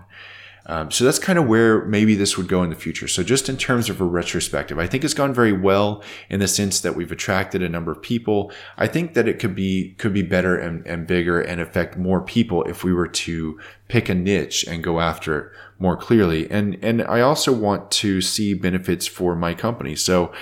Um, 0.66 0.90
so 0.90 1.04
that's 1.04 1.18
kind 1.18 1.38
of 1.38 1.46
where 1.46 1.84
maybe 1.86 2.14
this 2.14 2.36
would 2.36 2.46
go 2.46 2.62
in 2.62 2.70
the 2.70 2.76
future. 2.76 3.08
So 3.08 3.22
just 3.22 3.48
in 3.48 3.56
terms 3.56 3.90
of 3.90 4.00
a 4.00 4.04
retrospective, 4.04 4.78
I 4.78 4.86
think 4.86 5.02
it's 5.02 5.14
gone 5.14 5.34
very 5.34 5.52
well 5.52 6.02
in 6.30 6.38
the 6.38 6.46
sense 6.46 6.80
that 6.80 6.94
we've 6.94 7.10
attracted 7.10 7.62
a 7.62 7.68
number 7.68 7.90
of 7.90 8.00
people. 8.00 8.52
I 8.76 8.86
think 8.86 9.14
that 9.14 9.26
it 9.26 9.38
could 9.40 9.54
be 9.54 9.94
could 9.98 10.14
be 10.14 10.22
better 10.22 10.56
and, 10.56 10.86
and 10.86 11.06
bigger 11.06 11.40
and 11.40 11.60
affect 11.60 11.96
more 11.96 12.20
people 12.20 12.62
if 12.64 12.84
we 12.84 12.92
were 12.92 13.08
to 13.08 13.58
pick 13.88 14.08
a 14.08 14.14
niche 14.14 14.64
and 14.64 14.84
go 14.84 15.00
after 15.00 15.38
it 15.38 15.52
more 15.80 15.96
clearly. 15.96 16.48
And 16.50 16.78
and 16.80 17.02
I 17.02 17.20
also 17.20 17.52
want 17.52 17.90
to 17.92 18.20
see 18.20 18.54
benefits 18.54 19.06
for 19.06 19.34
my 19.34 19.54
company. 19.54 19.96
So 19.96 20.32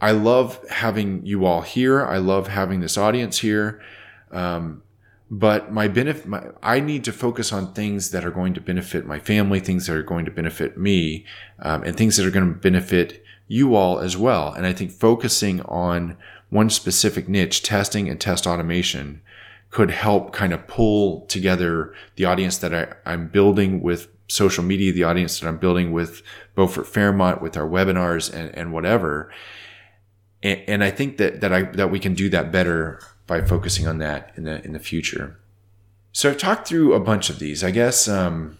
I 0.00 0.10
love 0.12 0.58
having 0.70 1.24
you 1.24 1.44
all 1.44 1.60
here. 1.60 2.04
I 2.04 2.18
love 2.18 2.48
having 2.48 2.80
this 2.80 2.98
audience 2.98 3.38
here. 3.38 3.80
Um, 4.32 4.82
but 5.30 5.72
my 5.72 5.86
benefit, 5.86 6.26
my, 6.26 6.42
I 6.60 6.80
need 6.80 7.04
to 7.04 7.12
focus 7.12 7.52
on 7.52 7.72
things 7.72 8.10
that 8.10 8.24
are 8.24 8.32
going 8.32 8.52
to 8.54 8.60
benefit 8.60 9.06
my 9.06 9.20
family, 9.20 9.60
things 9.60 9.86
that 9.86 9.96
are 9.96 10.02
going 10.02 10.24
to 10.24 10.30
benefit 10.30 10.76
me, 10.76 11.24
um, 11.60 11.84
and 11.84 11.96
things 11.96 12.16
that 12.16 12.26
are 12.26 12.32
going 12.32 12.52
to 12.52 12.58
benefit 12.58 13.24
you 13.46 13.76
all 13.76 14.00
as 14.00 14.16
well. 14.16 14.52
And 14.52 14.66
I 14.66 14.72
think 14.72 14.90
focusing 14.90 15.60
on 15.62 16.16
one 16.48 16.68
specific 16.68 17.28
niche, 17.28 17.62
testing 17.62 18.08
and 18.08 18.20
test 18.20 18.44
automation, 18.44 19.22
could 19.70 19.92
help 19.92 20.32
kind 20.32 20.52
of 20.52 20.66
pull 20.66 21.20
together 21.26 21.94
the 22.16 22.24
audience 22.24 22.58
that 22.58 22.74
I, 22.74 22.92
I'm 23.06 23.28
building 23.28 23.82
with 23.82 24.08
social 24.26 24.64
media, 24.64 24.92
the 24.92 25.04
audience 25.04 25.38
that 25.38 25.46
I'm 25.46 25.58
building 25.58 25.92
with 25.92 26.22
Beaufort 26.56 26.88
Fairmont, 26.88 27.40
with 27.40 27.56
our 27.56 27.68
webinars 27.68 28.32
and, 28.32 28.52
and 28.56 28.72
whatever 28.72 29.30
and, 30.42 30.60
and 30.66 30.84
I 30.84 30.90
think 30.90 31.18
that 31.18 31.40
that 31.40 31.52
I 31.52 31.62
that 31.62 31.90
we 31.90 31.98
can 31.98 32.14
do 32.14 32.28
that 32.30 32.52
better 32.52 33.00
by 33.30 33.40
focusing 33.40 33.86
on 33.86 33.98
that 33.98 34.32
in 34.36 34.42
the 34.42 34.62
in 34.64 34.72
the 34.72 34.80
future. 34.80 35.38
So 36.10 36.28
I've 36.28 36.36
talked 36.36 36.66
through 36.66 36.94
a 36.94 37.00
bunch 37.00 37.30
of 37.30 37.38
these. 37.38 37.62
I 37.62 37.70
guess 37.70 38.08
um, 38.08 38.58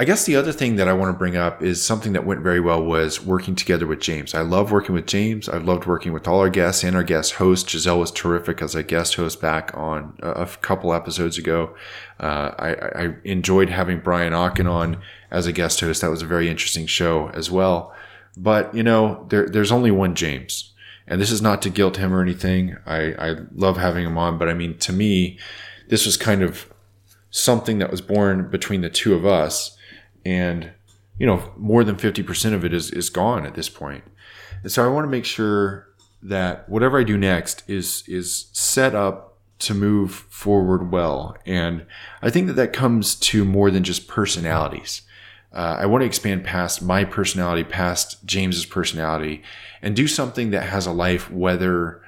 I 0.00 0.06
guess 0.06 0.24
the 0.24 0.34
other 0.34 0.50
thing 0.50 0.76
that 0.76 0.88
I 0.88 0.94
want 0.94 1.12
to 1.12 1.18
bring 1.18 1.36
up 1.36 1.62
is 1.62 1.84
something 1.84 2.14
that 2.14 2.24
went 2.24 2.40
very 2.40 2.58
well 2.58 2.82
was 2.82 3.22
working 3.22 3.54
together 3.54 3.86
with 3.86 4.00
James. 4.00 4.34
I 4.34 4.40
love 4.40 4.72
working 4.72 4.94
with 4.94 5.06
James. 5.06 5.46
I've 5.46 5.66
loved 5.66 5.84
working 5.84 6.14
with 6.14 6.26
all 6.26 6.40
our 6.40 6.48
guests 6.48 6.82
and 6.82 6.96
our 6.96 7.02
guest 7.02 7.34
host. 7.34 7.68
Giselle 7.68 7.98
was 7.98 8.10
terrific 8.10 8.62
as 8.62 8.74
a 8.74 8.82
guest 8.82 9.16
host 9.16 9.42
back 9.42 9.72
on 9.74 10.16
a 10.22 10.46
couple 10.62 10.94
episodes 10.94 11.36
ago. 11.36 11.76
Uh, 12.18 12.54
I, 12.58 12.68
I, 13.04 13.14
enjoyed 13.24 13.68
having 13.68 14.00
Brian 14.00 14.32
Okken 14.32 14.70
on 14.70 15.02
as 15.30 15.46
a 15.46 15.52
guest 15.52 15.80
host. 15.80 16.00
That 16.00 16.10
was 16.10 16.22
a 16.22 16.26
very 16.26 16.48
interesting 16.48 16.86
show 16.86 17.28
as 17.34 17.50
well. 17.50 17.94
But 18.38 18.74
you 18.74 18.82
know, 18.82 19.26
there, 19.28 19.46
there's 19.48 19.70
only 19.70 19.90
one 19.90 20.14
James, 20.14 20.72
and 21.08 21.20
this 21.20 21.30
is 21.30 21.42
not 21.42 21.62
to 21.62 21.70
guilt 21.70 21.96
him 21.96 22.12
or 22.12 22.22
anything. 22.22 22.76
I, 22.86 23.12
I 23.14 23.36
love 23.54 23.76
having 23.76 24.04
him 24.04 24.18
on, 24.18 24.38
but 24.38 24.48
I 24.48 24.54
mean, 24.54 24.78
to 24.78 24.92
me, 24.92 25.38
this 25.88 26.06
was 26.06 26.16
kind 26.16 26.42
of 26.42 26.72
something 27.30 27.78
that 27.78 27.90
was 27.90 28.00
born 28.00 28.50
between 28.50 28.80
the 28.80 28.90
two 28.90 29.14
of 29.14 29.26
us 29.26 29.76
and 30.24 30.70
you 31.18 31.26
know 31.26 31.52
more 31.56 31.84
than 31.84 31.96
50% 31.96 32.52
of 32.52 32.64
it 32.64 32.72
is 32.72 32.90
is 32.90 33.10
gone 33.10 33.46
at 33.46 33.54
this 33.54 33.68
point. 33.68 34.04
and 34.62 34.72
so 34.72 34.84
i 34.84 34.88
want 34.88 35.04
to 35.04 35.10
make 35.10 35.24
sure 35.24 35.88
that 36.22 36.68
whatever 36.68 36.98
i 36.98 37.04
do 37.04 37.18
next 37.18 37.68
is 37.68 38.02
is 38.06 38.48
set 38.52 38.94
up 38.94 39.38
to 39.58 39.74
move 39.74 40.12
forward 40.30 40.90
well 40.90 41.36
and 41.44 41.84
i 42.22 42.30
think 42.30 42.46
that 42.46 42.54
that 42.54 42.72
comes 42.72 43.14
to 43.14 43.44
more 43.44 43.70
than 43.70 43.84
just 43.84 44.08
personalities 44.08 45.02
uh, 45.52 45.76
i 45.78 45.86
want 45.86 46.02
to 46.02 46.06
expand 46.06 46.44
past 46.44 46.82
my 46.82 47.04
personality 47.04 47.64
past 47.64 48.24
james's 48.24 48.66
personality 48.66 49.42
and 49.82 49.94
do 49.94 50.06
something 50.06 50.50
that 50.50 50.64
has 50.64 50.86
a 50.86 50.92
life 50.92 51.30
whether 51.30 52.02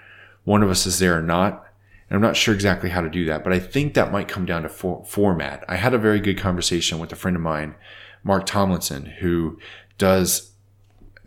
one 0.45 0.63
of 0.63 0.71
us 0.71 0.87
is 0.87 0.99
there 0.99 1.19
or 1.19 1.23
not 1.23 1.67
and 2.11 2.17
I'm 2.17 2.23
not 2.23 2.37
sure 2.37 2.53
exactly 2.53 2.91
how 2.91 3.03
to 3.03 3.09
do 3.09 3.25
that, 3.27 3.45
but 3.45 3.53
I 3.53 3.61
think 3.61 3.95
that 3.95 4.11
might 4.11 4.27
come 4.27 4.45
down 4.45 4.65
to 4.65 4.69
for- 4.69 5.05
format. 5.07 5.65
I 5.69 5.77
had 5.77 5.95
a 5.95 5.99
very 5.99 6.19
good 6.19 6.37
conversation 6.37 6.99
with 6.99 7.13
a 7.13 7.17
friend 7.17 7.37
of 7.37 7.43
mine 7.43 7.77
Mark 8.25 8.47
Tomlinson, 8.47 9.07
who 9.07 9.59
does 9.97 10.51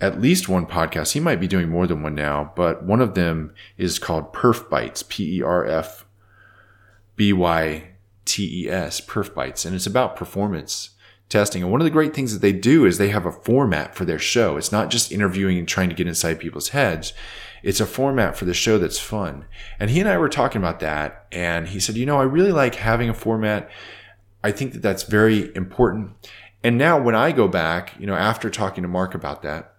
at 0.02 0.20
least 0.20 0.50
one 0.50 0.66
podcast. 0.66 1.14
He 1.14 1.22
might 1.22 1.40
be 1.40 1.48
doing 1.48 1.70
more 1.70 1.88
than 1.88 2.04
one 2.04 2.16
now, 2.16 2.52
but 2.56 2.84
one 2.84 3.00
of 3.00 3.16
them 3.16 3.54
is 3.78 3.98
called 3.98 4.34
PerfBytes, 4.34 5.08
P 5.08 5.38
E 5.38 5.42
R 5.42 5.66
F 5.66 6.06
B 7.16 7.32
Y 7.32 7.92
T 8.26 8.66
E 8.66 8.70
S, 8.70 9.00
PerfBytes, 9.00 9.66
and 9.66 9.74
it's 9.74 9.88
about 9.88 10.18
performance 10.18 10.92
testing. 11.30 11.64
And 11.64 11.72
one 11.72 11.82
of 11.82 11.86
the 11.86 11.92
great 11.92 12.14
things 12.14 12.34
that 12.34 12.42
they 12.42 12.52
do 12.54 12.86
is 12.86 12.98
they 12.98 13.10
have 13.10 13.26
a 13.26 13.32
format 13.32 13.96
for 13.96 14.06
their 14.06 14.20
show. 14.20 14.58
It's 14.58 14.72
not 14.72 14.90
just 14.90 15.12
interviewing 15.12 15.58
and 15.58 15.68
trying 15.68 15.90
to 15.90 15.96
get 15.96 16.08
inside 16.08 16.40
people's 16.40 16.70
heads. 16.70 17.14
It's 17.64 17.80
a 17.80 17.86
format 17.86 18.36
for 18.36 18.46
the 18.46 18.54
show 18.54 18.78
that's 18.78 19.00
fun. 19.00 19.46
And 19.80 19.90
he 19.90 20.00
and 20.00 20.10
I 20.10 20.18
were 20.18 20.30
talking 20.30 20.62
about 20.62 20.82
that. 20.82 21.28
And 21.32 21.70
he 21.70 21.80
said, 21.80 21.96
you 21.96 22.06
know, 22.06 22.20
I 22.20 22.24
really 22.24 22.52
like 22.52 22.76
having 22.76 23.10
a 23.10 23.14
format. 23.14 23.70
I 24.44 24.52
think 24.52 24.74
that 24.74 24.82
that's 24.82 25.04
very 25.04 25.56
important. 25.56 26.12
And 26.64 26.78
now 26.78 27.00
when 27.00 27.16
I 27.16 27.32
go 27.32 27.48
back, 27.48 27.94
you 28.00 28.06
know, 28.06 28.16
after 28.16 28.50
talking 28.50 28.82
to 28.84 28.88
Mark 28.88 29.16
about 29.16 29.42
that, 29.44 29.74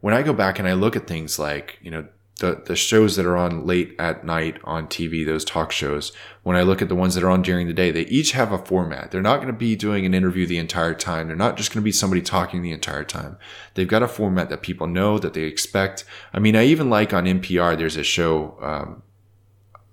when 0.00 0.12
I 0.12 0.22
go 0.22 0.32
back 0.32 0.58
and 0.58 0.68
I 0.68 0.74
look 0.74 0.96
at 0.96 1.06
things 1.06 1.38
like, 1.38 1.78
you 1.82 1.90
know, 1.90 2.06
the, 2.38 2.62
the 2.66 2.76
shows 2.76 3.16
that 3.16 3.24
are 3.24 3.36
on 3.36 3.66
late 3.66 3.94
at 3.98 4.24
night 4.24 4.58
on 4.62 4.88
TV, 4.88 5.24
those 5.24 5.44
talk 5.44 5.72
shows, 5.72 6.12
when 6.42 6.54
I 6.54 6.62
look 6.62 6.82
at 6.82 6.88
the 6.88 6.94
ones 6.94 7.14
that 7.14 7.24
are 7.24 7.30
on 7.30 7.40
during 7.40 7.66
the 7.66 7.72
day, 7.72 7.90
they 7.90 8.02
each 8.02 8.32
have 8.32 8.52
a 8.52 8.58
format. 8.58 9.10
They're 9.10 9.22
not 9.22 9.36
going 9.36 9.46
to 9.46 9.54
be 9.54 9.74
doing 9.74 10.04
an 10.04 10.12
interview 10.12 10.46
the 10.46 10.58
entire 10.58 10.92
time. 10.92 11.28
They're 11.28 11.36
not 11.36 11.56
just 11.56 11.72
going 11.72 11.80
to 11.80 11.84
be 11.84 11.92
somebody 11.92 12.20
talking 12.20 12.60
the 12.60 12.72
entire 12.72 13.04
time. 13.04 13.38
They've 13.74 13.88
got 13.88 14.02
a 14.02 14.08
format 14.08 14.50
that 14.50 14.60
people 14.60 14.86
know, 14.86 15.18
that 15.18 15.32
they 15.32 15.44
expect. 15.44 16.04
I 16.34 16.38
mean, 16.38 16.56
I 16.56 16.64
even 16.64 16.90
like 16.90 17.14
on 17.14 17.24
NPR, 17.24 17.78
there's 17.78 17.96
a 17.96 18.04
show, 18.04 18.58
um, 18.60 19.02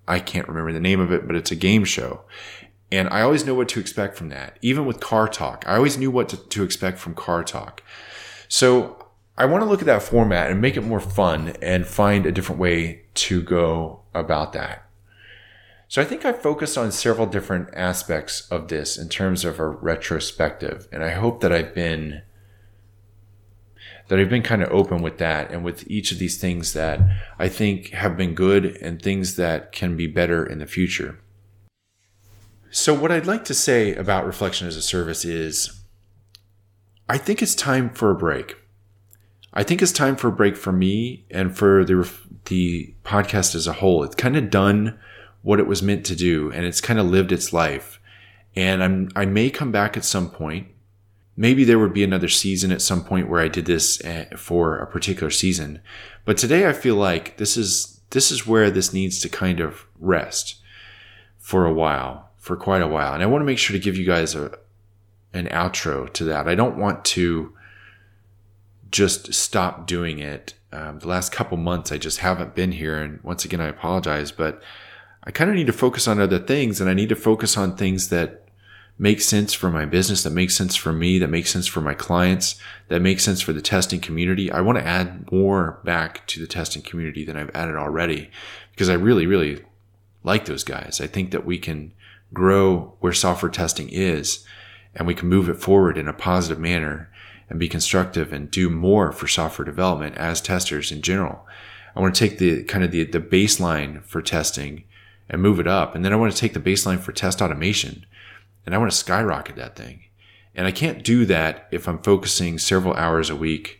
I 0.06 0.20
can't 0.20 0.48
remember 0.50 0.74
the 0.74 0.82
name 0.82 1.00
of 1.00 1.14
it, 1.14 1.26
but 1.26 1.38
it's 1.38 1.52
a 1.52 1.56
game 1.56 1.86
show. 1.86 2.24
And 2.92 3.08
I 3.10 3.22
always 3.22 3.46
know 3.46 3.56
what 3.56 3.70
to 3.70 3.80
expect 3.80 4.18
from 4.18 4.30
that. 4.30 4.60
Even 4.62 4.86
with 4.86 5.00
car 5.00 5.30
talk, 5.30 5.64
I 5.66 5.78
always 5.78 5.98
knew 5.98 6.12
what 6.12 6.28
to, 6.30 6.38
to 6.38 6.64
expect 6.64 7.00
from 7.00 7.16
car 7.16 7.44
talk. 7.44 7.82
So 8.50 9.03
I 9.38 9.46
want 9.46 9.63
to 9.63 9.69
look 9.69 9.82
at 9.82 9.88
that 9.88 10.04
format 10.04 10.52
and 10.52 10.62
make 10.62 10.78
it 10.78 10.82
more 10.82 11.00
fun 11.00 11.56
and 11.62 11.88
find 11.88 12.26
a 12.26 12.32
different 12.32 12.62
way 12.62 13.04
to 13.15 13.41
go 13.41 14.02
about 14.13 14.54
that. 14.54 14.88
So 15.88 16.02
I 16.02 16.06
think 16.06 16.26
I 16.26 16.34
focused 16.34 16.78
on 16.78 16.91
several 16.91 17.28
different 17.28 17.69
aspects 17.74 18.48
of 18.50 18.67
this 18.67 18.98
in 18.98 19.10
terms 19.10 19.46
of 19.46 19.60
a 19.60 19.67
retrospective. 19.67 20.88
And 20.91 21.04
I 21.04 21.12
hope 21.12 21.41
that 21.41 21.52
I've 21.52 21.74
been 21.74 22.24
that 24.08 24.19
I've 24.19 24.30
been 24.30 24.43
kind 24.43 24.62
of 24.62 24.69
open 24.69 25.02
with 25.02 25.17
that 25.19 25.50
and 25.52 25.63
with 25.63 25.89
each 25.89 26.12
of 26.12 26.19
these 26.19 26.38
things 26.38 26.74
that 26.74 27.00
I 27.39 27.48
think 27.48 27.89
have 27.89 28.17
been 28.17 28.36
good 28.36 28.65
and 28.82 29.02
things 29.02 29.38
that 29.38 29.72
can 29.72 29.96
be 29.96 30.08
better 30.08 30.46
in 30.46 30.60
the 30.60 30.65
future. 30.65 31.19
So, 32.69 32.93
what 32.93 33.12
I'd 33.12 33.28
like 33.28 33.46
to 33.46 33.54
say 33.54 33.96
about 33.96 34.26
reflection 34.26 34.67
as 34.67 34.76
a 34.76 34.82
service 34.82 35.24
is 35.24 35.84
I 37.08 37.17
think 37.17 37.41
it's 37.41 37.56
time 37.56 37.91
for 37.91 38.10
a 38.10 38.15
break. 38.15 38.56
I 39.54 39.63
think 39.63 39.82
it's 39.82 39.92
time 39.92 40.16
for 40.16 40.30
a 40.30 40.32
break 40.32 40.56
for 40.56 40.72
me 40.72 41.26
and 41.30 41.56
for 41.56 41.86
the, 41.86 42.10
the 42.46 42.94
podcast 43.04 43.56
as 43.56 43.68
a 43.68 43.74
whole. 43.74 44.04
It's 44.04 44.16
kind 44.16 44.36
of 44.36 44.50
done 44.50 45.00
what 45.42 45.60
it 45.60 45.68
was 45.68 45.84
meant 45.84 46.06
to 46.08 46.16
do 46.16 46.52
and 46.52 46.66
it's 46.66 46.82
kind 46.82 47.00
of 47.00 47.06
lived 47.06 47.32
its 47.32 47.54
life. 47.54 48.00
And 48.56 48.84
I'm, 48.84 49.10
I 49.16 49.26
may 49.26 49.50
come 49.50 49.72
back 49.72 49.96
at 49.96 50.06
some 50.06 50.30
point. 50.30 50.68
Maybe 51.36 51.63
there 51.63 51.80
would 51.80 51.94
be 51.94 52.04
another 52.04 52.30
season 52.30 52.72
at 52.72 52.82
some 52.82 53.04
point 53.04 53.30
where 53.30 53.42
I 53.42 53.48
did 53.48 53.66
this 53.66 54.04
eh, 54.04 54.26
for 54.38 54.78
a 54.78 54.88
particular 54.88 55.30
season. 55.30 55.82
But 56.26 56.38
today 56.38 56.68
I 56.68 56.74
feel 56.74 56.96
like 56.96 57.38
this 57.38 57.58
is, 57.58 58.02
this 58.12 58.32
is 58.32 58.48
where 58.48 58.70
this 58.70 58.94
needs 58.94 59.20
to 59.22 59.30
kind 59.30 59.60
of 59.60 59.86
rest 60.00 60.56
for 61.39 61.66
a 61.66 61.74
while 61.74 62.30
for 62.38 62.56
quite 62.56 62.82
a 62.82 62.88
while. 62.88 63.13
And 63.13 63.24
I 63.24 63.28
want 63.28 63.42
to 63.42 63.46
make 63.46 63.58
sure 63.58 63.76
to 63.76 63.84
give 63.84 63.98
you 63.98 64.06
guys 64.06 64.36
a 64.36 64.58
an 65.34 65.48
outro 65.48 66.12
to 66.13 66.24
that. 66.26 66.48
I 66.48 66.56
don't 66.56 66.78
want 66.78 67.04
to 67.06 67.54
just 68.94 69.34
stop 69.34 69.88
doing 69.88 70.20
it. 70.20 70.54
Um, 70.72 71.00
the 71.00 71.08
last 71.08 71.32
couple 71.32 71.58
months, 71.58 71.92
I 71.92 71.98
just 71.98 72.20
haven't 72.20 72.56
been 72.56 72.72
here. 72.72 73.02
And 73.02 73.22
once 73.24 73.44
again, 73.44 73.60
I 73.60 73.68
apologize, 73.68 74.32
but 74.32 74.62
I 75.24 75.32
kind 75.32 75.50
of 75.50 75.56
need 75.56 75.68
to 75.68 75.74
focus 75.74 76.08
on 76.08 76.22
other 76.22 76.40
things 76.40 76.80
and 76.80 76.90
I 76.90 76.94
need 76.94 77.10
to 77.10 77.16
focus 77.16 77.58
on 77.58 77.76
things 77.76 78.10
that 78.10 78.44
make 79.00 79.20
sense 79.20 79.54
for 79.54 79.72
my 79.72 79.86
business, 79.86 80.22
that 80.24 80.30
make 80.30 80.52
sense 80.52 80.76
for 80.76 80.94
me, 80.94 81.18
that 81.18 81.30
make 81.30 81.48
sense 81.48 81.66
for 81.66 81.82
my 81.82 81.96
clients, 81.96 82.56
that 82.90 83.02
make 83.02 83.20
sense 83.20 83.42
for 83.42 83.52
the 83.52 83.62
testing 83.62 84.00
community. 84.00 84.52
I 84.52 84.62
want 84.62 84.78
to 84.78 84.86
add 84.86 85.32
more 85.32 85.82
back 85.84 86.28
to 86.28 86.40
the 86.40 86.48
testing 86.48 86.84
community 86.84 87.26
than 87.26 87.36
I've 87.36 87.56
added 87.56 87.76
already 87.76 88.30
because 88.72 88.90
I 88.90 88.94
really, 88.94 89.26
really 89.26 89.64
like 90.24 90.46
those 90.46 90.64
guys. 90.64 91.02
I 91.02 91.08
think 91.08 91.32
that 91.32 91.46
we 91.46 91.58
can 91.58 91.94
grow 92.32 92.96
where 93.00 93.14
software 93.14 93.52
testing 93.52 93.90
is 93.90 94.46
and 94.96 95.08
we 95.08 95.16
can 95.16 95.30
move 95.30 95.50
it 95.50 95.58
forward 95.58 95.98
in 95.98 96.08
a 96.08 96.14
positive 96.14 96.60
manner 96.60 97.10
and 97.50 97.60
be 97.60 97.68
constructive 97.68 98.34
and 98.34 98.50
do 98.50 98.70
more 98.70 99.12
for 99.12 99.28
software 99.28 99.66
development 99.66 100.18
as 100.18 100.42
testers 100.42 100.92
in 100.92 101.02
general. 101.02 101.46
I 101.96 102.00
want 102.00 102.16
to 102.16 102.28
take 102.28 102.40
the 102.40 102.64
kind 102.64 102.84
of 102.84 102.92
the, 102.92 103.04
the 103.04 103.20
baseline 103.20 104.04
for 104.04 104.22
testing 104.22 104.84
and 105.30 105.42
move 105.42 105.60
it 105.60 105.68
up. 105.68 105.96
And 105.96 106.04
then 106.04 106.14
I 106.14 106.16
want 106.16 106.32
to 106.32 106.38
take 106.38 106.54
the 106.54 106.60
baseline 106.60 107.00
for 107.00 107.12
test 107.12 107.42
automation 107.42 108.06
and 108.66 108.74
I 108.74 108.78
want 108.78 108.92
to 108.92 108.98
skyrocket 108.98 109.56
that 109.58 109.76
thing. 109.76 110.04
And 110.56 110.68
I 110.68 110.72
can't 110.72 111.04
do 111.04 111.26
that 111.26 111.68
if 111.72 111.88
I'm 111.88 112.00
focusing 112.00 112.60
several 112.60 112.94
hours 112.94 113.30
a 113.30 113.36
week 113.36 113.80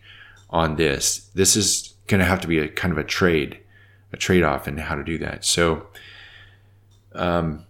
on 0.50 0.76
this. 0.76 1.30
This 1.36 1.56
is 1.56 1.94
going 2.08 2.20
to 2.20 2.26
have 2.26 2.42
to 2.42 2.48
be 2.48 2.60
a 2.60 2.68
kind 2.68 2.92
of 2.92 2.98
a 2.98 3.04
trade, 3.04 3.60
a 4.12 4.18
trade 4.18 4.44
off 4.44 4.68
in 4.68 4.78
how 4.78 4.96
to 4.96 5.04
do 5.04 5.18
that. 5.20 5.46
So, 5.46 5.88
um, 7.14 7.66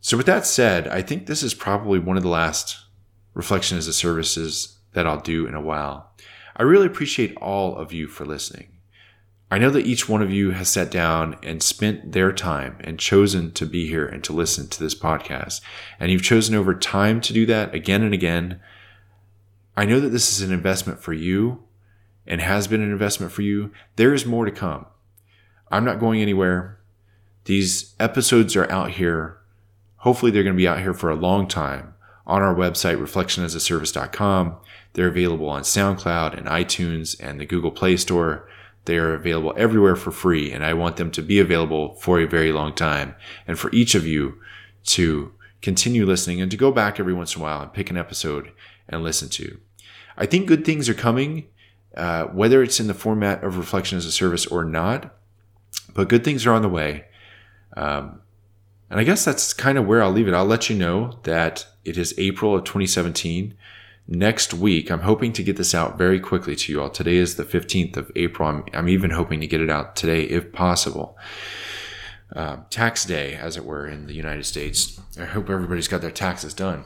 so, 0.00 0.16
with 0.16 0.26
that 0.26 0.46
said, 0.46 0.88
I 0.88 1.02
think 1.02 1.26
this 1.26 1.42
is 1.42 1.54
probably 1.54 1.98
one 1.98 2.16
of 2.16 2.22
the 2.22 2.28
last 2.28 2.78
reflection 3.34 3.78
as 3.78 3.86
a 3.86 3.92
services 3.92 4.77
that 4.92 5.06
I'll 5.06 5.20
do 5.20 5.46
in 5.46 5.54
a 5.54 5.60
while. 5.60 6.12
I 6.56 6.62
really 6.62 6.86
appreciate 6.86 7.36
all 7.36 7.76
of 7.76 7.92
you 7.92 8.08
for 8.08 8.24
listening. 8.24 8.78
I 9.50 9.58
know 9.58 9.70
that 9.70 9.86
each 9.86 10.08
one 10.08 10.20
of 10.20 10.30
you 10.30 10.50
has 10.50 10.68
sat 10.68 10.90
down 10.90 11.36
and 11.42 11.62
spent 11.62 12.12
their 12.12 12.32
time 12.32 12.76
and 12.80 12.98
chosen 12.98 13.52
to 13.52 13.64
be 13.64 13.86
here 13.86 14.06
and 14.06 14.22
to 14.24 14.32
listen 14.32 14.68
to 14.68 14.82
this 14.82 14.94
podcast. 14.94 15.62
And 15.98 16.10
you've 16.10 16.22
chosen 16.22 16.54
over 16.54 16.74
time 16.74 17.20
to 17.22 17.32
do 17.32 17.46
that 17.46 17.74
again 17.74 18.02
and 18.02 18.12
again. 18.12 18.60
I 19.76 19.86
know 19.86 20.00
that 20.00 20.10
this 20.10 20.30
is 20.30 20.42
an 20.42 20.52
investment 20.52 21.00
for 21.00 21.14
you 21.14 21.62
and 22.26 22.42
has 22.42 22.66
been 22.66 22.82
an 22.82 22.92
investment 22.92 23.32
for 23.32 23.42
you. 23.42 23.72
There 23.96 24.12
is 24.12 24.26
more 24.26 24.44
to 24.44 24.50
come. 24.50 24.86
I'm 25.70 25.84
not 25.84 26.00
going 26.00 26.20
anywhere. 26.20 26.80
These 27.44 27.94
episodes 27.98 28.54
are 28.56 28.70
out 28.70 28.90
here 28.92 29.38
Hopefully, 29.98 30.30
they're 30.30 30.44
going 30.44 30.54
to 30.54 30.58
be 30.60 30.68
out 30.68 30.80
here 30.80 30.94
for 30.94 31.10
a 31.10 31.16
long 31.16 31.48
time 31.48 31.94
on 32.28 32.42
our 32.42 32.54
website, 32.54 33.00
reflectionasaservice.com. 33.00 34.56
They're 34.92 35.08
available 35.08 35.48
on 35.48 35.62
SoundCloud 35.62 36.36
and 36.36 36.46
iTunes 36.46 37.18
and 37.20 37.40
the 37.40 37.46
Google 37.46 37.70
Play 37.70 37.96
Store. 37.96 38.48
They 38.84 38.98
are 38.98 39.14
available 39.14 39.54
everywhere 39.56 39.96
for 39.96 40.10
free, 40.10 40.52
and 40.52 40.64
I 40.64 40.74
want 40.74 40.96
them 40.96 41.10
to 41.12 41.22
be 41.22 41.40
available 41.40 41.94
for 41.94 42.20
a 42.20 42.26
very 42.26 42.52
long 42.52 42.74
time. 42.74 43.14
And 43.46 43.58
for 43.58 43.70
each 43.72 43.94
of 43.94 44.06
you 44.06 44.38
to 44.84 45.32
continue 45.62 46.06
listening 46.06 46.40
and 46.40 46.50
to 46.50 46.56
go 46.56 46.70
back 46.70 47.00
every 47.00 47.12
once 47.12 47.34
in 47.34 47.40
a 47.40 47.44
while 47.44 47.60
and 47.60 47.72
pick 47.72 47.90
an 47.90 47.96
episode 47.96 48.52
and 48.88 49.02
listen 49.02 49.28
to. 49.30 49.58
I 50.16 50.26
think 50.26 50.46
good 50.46 50.64
things 50.64 50.88
are 50.88 50.94
coming, 50.94 51.48
uh, 51.96 52.24
whether 52.24 52.62
it's 52.62 52.80
in 52.80 52.86
the 52.86 52.94
format 52.94 53.42
of 53.42 53.58
reflection 53.58 53.98
as 53.98 54.06
a 54.06 54.12
service 54.12 54.46
or 54.46 54.64
not, 54.64 55.14
but 55.94 56.08
good 56.08 56.24
things 56.24 56.46
are 56.46 56.52
on 56.52 56.62
the 56.62 56.68
way. 56.68 57.06
Um, 57.76 58.20
And 58.90 58.98
I 58.98 59.04
guess 59.04 59.24
that's 59.24 59.52
kind 59.52 59.76
of 59.76 59.86
where 59.86 60.02
I'll 60.02 60.12
leave 60.12 60.28
it. 60.28 60.34
I'll 60.34 60.44
let 60.44 60.70
you 60.70 60.76
know 60.76 61.18
that 61.24 61.66
it 61.84 61.98
is 61.98 62.14
April 62.18 62.54
of 62.54 62.64
2017. 62.64 63.54
Next 64.06 64.54
week, 64.54 64.90
I'm 64.90 65.02
hoping 65.02 65.34
to 65.34 65.42
get 65.42 65.58
this 65.58 65.74
out 65.74 65.98
very 65.98 66.18
quickly 66.18 66.56
to 66.56 66.72
you 66.72 66.80
all. 66.80 66.88
Today 66.88 67.16
is 67.16 67.36
the 67.36 67.44
15th 67.44 67.98
of 67.98 68.10
April. 68.16 68.48
I'm, 68.48 68.64
I'm 68.72 68.88
even 68.88 69.10
hoping 69.10 69.40
to 69.40 69.46
get 69.46 69.60
it 69.60 69.68
out 69.68 69.96
today 69.96 70.22
if 70.22 70.52
possible. 70.52 71.18
Uh, 72.34 72.58
tax 72.70 73.04
day, 73.04 73.34
as 73.34 73.58
it 73.58 73.64
were, 73.66 73.86
in 73.86 74.06
the 74.06 74.14
United 74.14 74.46
States. 74.46 74.98
I 75.20 75.26
hope 75.26 75.50
everybody's 75.50 75.88
got 75.88 76.00
their 76.00 76.10
taxes 76.10 76.54
done. 76.54 76.84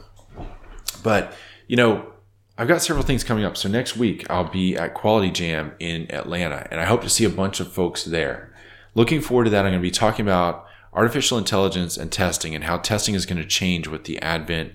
But, 1.01 1.33
you 1.67 1.77
know, 1.77 2.13
I've 2.57 2.67
got 2.67 2.81
several 2.81 3.05
things 3.05 3.23
coming 3.23 3.45
up. 3.45 3.55
So 3.55 3.69
next 3.69 3.95
week, 3.95 4.29
I'll 4.29 4.49
be 4.49 4.75
at 4.75 4.93
Quality 4.93 5.31
Jam 5.31 5.73
in 5.79 6.11
Atlanta, 6.11 6.67
and 6.69 6.81
I 6.81 6.85
hope 6.85 7.01
to 7.03 7.09
see 7.09 7.23
a 7.23 7.29
bunch 7.29 7.61
of 7.61 7.71
folks 7.71 8.03
there. 8.03 8.53
Looking 8.95 9.21
forward 9.21 9.45
to 9.45 9.49
that. 9.51 9.65
I'm 9.65 9.71
going 9.71 9.81
to 9.81 9.87
be 9.87 9.91
talking 9.91 10.25
about 10.25 10.67
artificial 10.93 11.37
intelligence 11.37 11.97
and 11.97 12.11
testing 12.11 12.55
and 12.55 12.63
how 12.63 12.77
testing 12.77 13.15
is 13.15 13.25
going 13.25 13.41
to 13.41 13.47
change 13.47 13.87
with 13.87 14.03
the 14.05 14.21
advent 14.21 14.73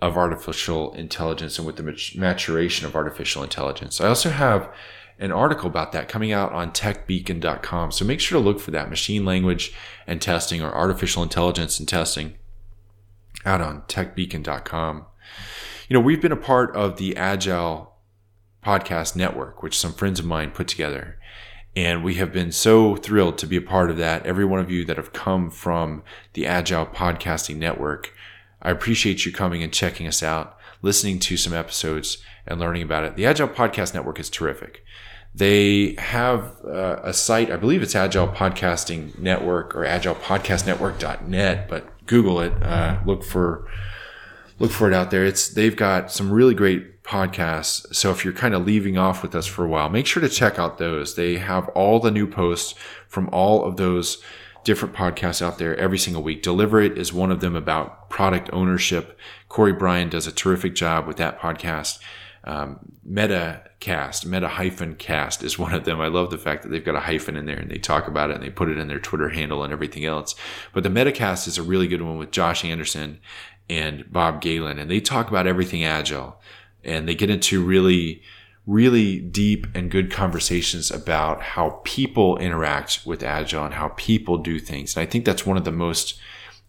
of 0.00 0.16
artificial 0.16 0.94
intelligence 0.94 1.58
and 1.58 1.66
with 1.66 1.76
the 1.76 2.16
maturation 2.16 2.86
of 2.86 2.94
artificial 2.94 3.42
intelligence. 3.42 4.00
I 4.00 4.08
also 4.08 4.30
have 4.30 4.72
an 5.18 5.32
article 5.32 5.68
about 5.68 5.90
that 5.92 6.08
coming 6.08 6.30
out 6.30 6.52
on 6.52 6.70
techbeacon.com. 6.70 7.90
So 7.90 8.04
make 8.04 8.20
sure 8.20 8.40
to 8.40 8.44
look 8.44 8.60
for 8.60 8.70
that 8.70 8.88
machine 8.88 9.24
language 9.24 9.72
and 10.06 10.22
testing 10.22 10.62
or 10.62 10.72
artificial 10.72 11.24
intelligence 11.24 11.80
and 11.80 11.88
testing 11.88 12.34
out 13.44 13.60
on 13.60 13.82
techbeacon.com. 13.82 15.06
You 15.88 15.94
know, 15.94 16.00
we've 16.00 16.22
been 16.22 16.32
a 16.32 16.36
part 16.36 16.74
of 16.76 16.98
the 16.98 17.16
Agile 17.16 17.96
podcast 18.64 19.16
network, 19.16 19.62
which 19.62 19.78
some 19.78 19.92
friends 19.92 20.20
of 20.20 20.26
mine 20.26 20.50
put 20.50 20.68
together. 20.68 21.18
And 21.78 22.02
we 22.02 22.14
have 22.14 22.32
been 22.32 22.50
so 22.50 22.96
thrilled 22.96 23.38
to 23.38 23.46
be 23.46 23.56
a 23.56 23.62
part 23.62 23.88
of 23.88 23.98
that. 23.98 24.26
Every 24.26 24.44
one 24.44 24.58
of 24.58 24.68
you 24.68 24.84
that 24.86 24.96
have 24.96 25.12
come 25.12 25.48
from 25.48 26.02
the 26.32 26.44
Agile 26.44 26.86
Podcasting 26.86 27.54
Network, 27.54 28.12
I 28.60 28.72
appreciate 28.72 29.24
you 29.24 29.30
coming 29.30 29.62
and 29.62 29.72
checking 29.72 30.08
us 30.08 30.20
out, 30.20 30.58
listening 30.82 31.20
to 31.20 31.36
some 31.36 31.54
episodes, 31.54 32.18
and 32.48 32.58
learning 32.58 32.82
about 32.82 33.04
it. 33.04 33.14
The 33.14 33.26
Agile 33.26 33.46
Podcast 33.46 33.94
Network 33.94 34.18
is 34.18 34.28
terrific. 34.28 34.84
They 35.32 35.94
have 35.98 36.56
uh, 36.64 36.98
a 37.04 37.12
site, 37.12 37.48
I 37.48 37.56
believe 37.56 37.80
it's 37.80 37.94
Agile 37.94 38.26
Podcasting 38.26 39.16
Network 39.16 39.76
or 39.76 39.84
agilepodcastnetwork.net, 39.84 41.68
but 41.68 42.06
Google 42.06 42.40
it. 42.40 42.60
Uh, 42.60 42.98
look 43.06 43.22
for 43.22 43.68
look 44.58 44.72
for 44.72 44.88
it 44.88 44.94
out 44.94 45.12
there. 45.12 45.24
It's 45.24 45.48
they've 45.48 45.76
got 45.76 46.10
some 46.10 46.32
really 46.32 46.54
great 46.54 46.97
podcasts. 47.08 47.94
So 47.94 48.10
if 48.10 48.22
you're 48.22 48.34
kind 48.34 48.54
of 48.54 48.66
leaving 48.66 48.98
off 48.98 49.22
with 49.22 49.34
us 49.34 49.46
for 49.46 49.64
a 49.64 49.68
while, 49.68 49.88
make 49.88 50.06
sure 50.06 50.20
to 50.20 50.28
check 50.28 50.58
out 50.58 50.76
those. 50.76 51.14
They 51.14 51.38
have 51.38 51.68
all 51.70 52.00
the 52.00 52.10
new 52.10 52.26
posts 52.26 52.74
from 53.08 53.30
all 53.32 53.64
of 53.64 53.76
those 53.78 54.22
different 54.62 54.94
podcasts 54.94 55.40
out 55.40 55.56
there 55.56 55.74
every 55.76 55.96
single 55.96 56.22
week. 56.22 56.42
Deliver 56.42 56.82
It 56.82 56.98
is 56.98 57.10
one 57.10 57.32
of 57.32 57.40
them 57.40 57.56
about 57.56 58.10
product 58.10 58.50
ownership. 58.52 59.18
Corey 59.48 59.72
Bryan 59.72 60.10
does 60.10 60.26
a 60.26 60.32
terrific 60.32 60.74
job 60.74 61.06
with 61.06 61.16
that 61.16 61.40
podcast. 61.40 61.98
Um, 62.44 62.78
Metacast, 63.08 64.26
Meta 64.26 64.48
hyphen 64.48 64.94
cast 64.94 65.42
is 65.42 65.58
one 65.58 65.72
of 65.72 65.84
them. 65.84 66.02
I 66.02 66.08
love 66.08 66.30
the 66.30 66.36
fact 66.36 66.62
that 66.62 66.68
they've 66.68 66.84
got 66.84 66.94
a 66.94 67.00
hyphen 67.00 67.36
in 67.36 67.46
there 67.46 67.58
and 67.58 67.70
they 67.70 67.78
talk 67.78 68.06
about 68.06 68.30
it 68.30 68.36
and 68.36 68.44
they 68.44 68.50
put 68.50 68.68
it 68.68 68.78
in 68.78 68.88
their 68.88 69.00
Twitter 69.00 69.30
handle 69.30 69.64
and 69.64 69.72
everything 69.72 70.04
else. 70.04 70.34
But 70.74 70.82
the 70.82 70.90
Metacast 70.90 71.48
is 71.48 71.56
a 71.56 71.62
really 71.62 71.88
good 71.88 72.02
one 72.02 72.18
with 72.18 72.30
Josh 72.30 72.64
Anderson 72.64 73.20
and 73.70 74.10
Bob 74.10 74.40
Galen, 74.40 74.78
and 74.78 74.90
they 74.90 75.00
talk 75.00 75.28
about 75.28 75.46
everything 75.46 75.84
agile 75.84 76.40
and 76.84 77.08
they 77.08 77.14
get 77.14 77.30
into 77.30 77.64
really 77.64 78.22
really 78.66 79.18
deep 79.18 79.66
and 79.74 79.90
good 79.90 80.10
conversations 80.10 80.90
about 80.90 81.40
how 81.40 81.80
people 81.84 82.36
interact 82.36 83.00
with 83.06 83.22
agile 83.22 83.64
and 83.64 83.72
how 83.72 83.88
people 83.96 84.36
do 84.36 84.58
things. 84.58 84.94
And 84.94 85.02
i 85.02 85.10
think 85.10 85.24
that's 85.24 85.46
one 85.46 85.56
of 85.56 85.64
the 85.64 85.72
most 85.72 86.20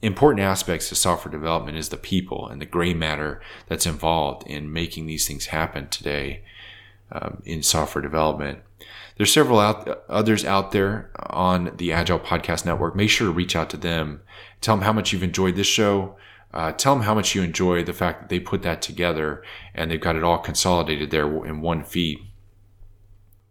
important 0.02 0.42
aspects 0.42 0.92
of 0.92 0.98
software 0.98 1.32
development 1.32 1.78
is 1.78 1.90
the 1.90 1.98
people 1.98 2.48
and 2.48 2.62
the 2.62 2.66
gray 2.66 2.94
matter 2.94 3.42
that's 3.68 3.86
involved 3.86 4.48
in 4.48 4.72
making 4.72 5.06
these 5.06 5.28
things 5.28 5.48
happen 5.48 5.88
today 5.90 6.42
um, 7.12 7.42
in 7.46 7.62
software 7.64 8.02
development. 8.02 8.60
There's 9.18 9.34
several 9.34 9.60
out, 9.60 10.04
others 10.08 10.46
out 10.46 10.72
there 10.72 11.12
on 11.18 11.74
the 11.76 11.92
agile 11.92 12.20
podcast 12.20 12.66
network. 12.66 12.96
Make 12.96 13.10
sure 13.10 13.28
to 13.28 13.34
reach 13.34 13.56
out 13.56 13.70
to 13.72 13.78
them. 13.78 14.22
Tell 14.62 14.76
them 14.76 14.86
how 14.86 14.94
much 14.94 15.12
you've 15.12 15.24
enjoyed 15.24 15.56
this 15.58 15.68
show 15.68 16.16
uh, 16.54 16.72
tell 16.72 16.96
them 16.96 17.04
how 17.04 17.14
much 17.14 17.36
you 17.36 17.42
enjoy 17.44 17.84
the 17.84 17.94
fact 17.94 18.22
that 18.22 18.30
they 18.30 18.40
put 18.40 18.64
that 18.64 18.82
together 18.82 19.44
and 19.74 19.92
they've 19.92 20.02
got 20.02 20.16
it 20.16 20.24
all 20.24 20.40
consolidated 20.40 21.12
there 21.12 21.46
in 21.46 21.62
one 21.62 21.84
feed. 21.84 22.20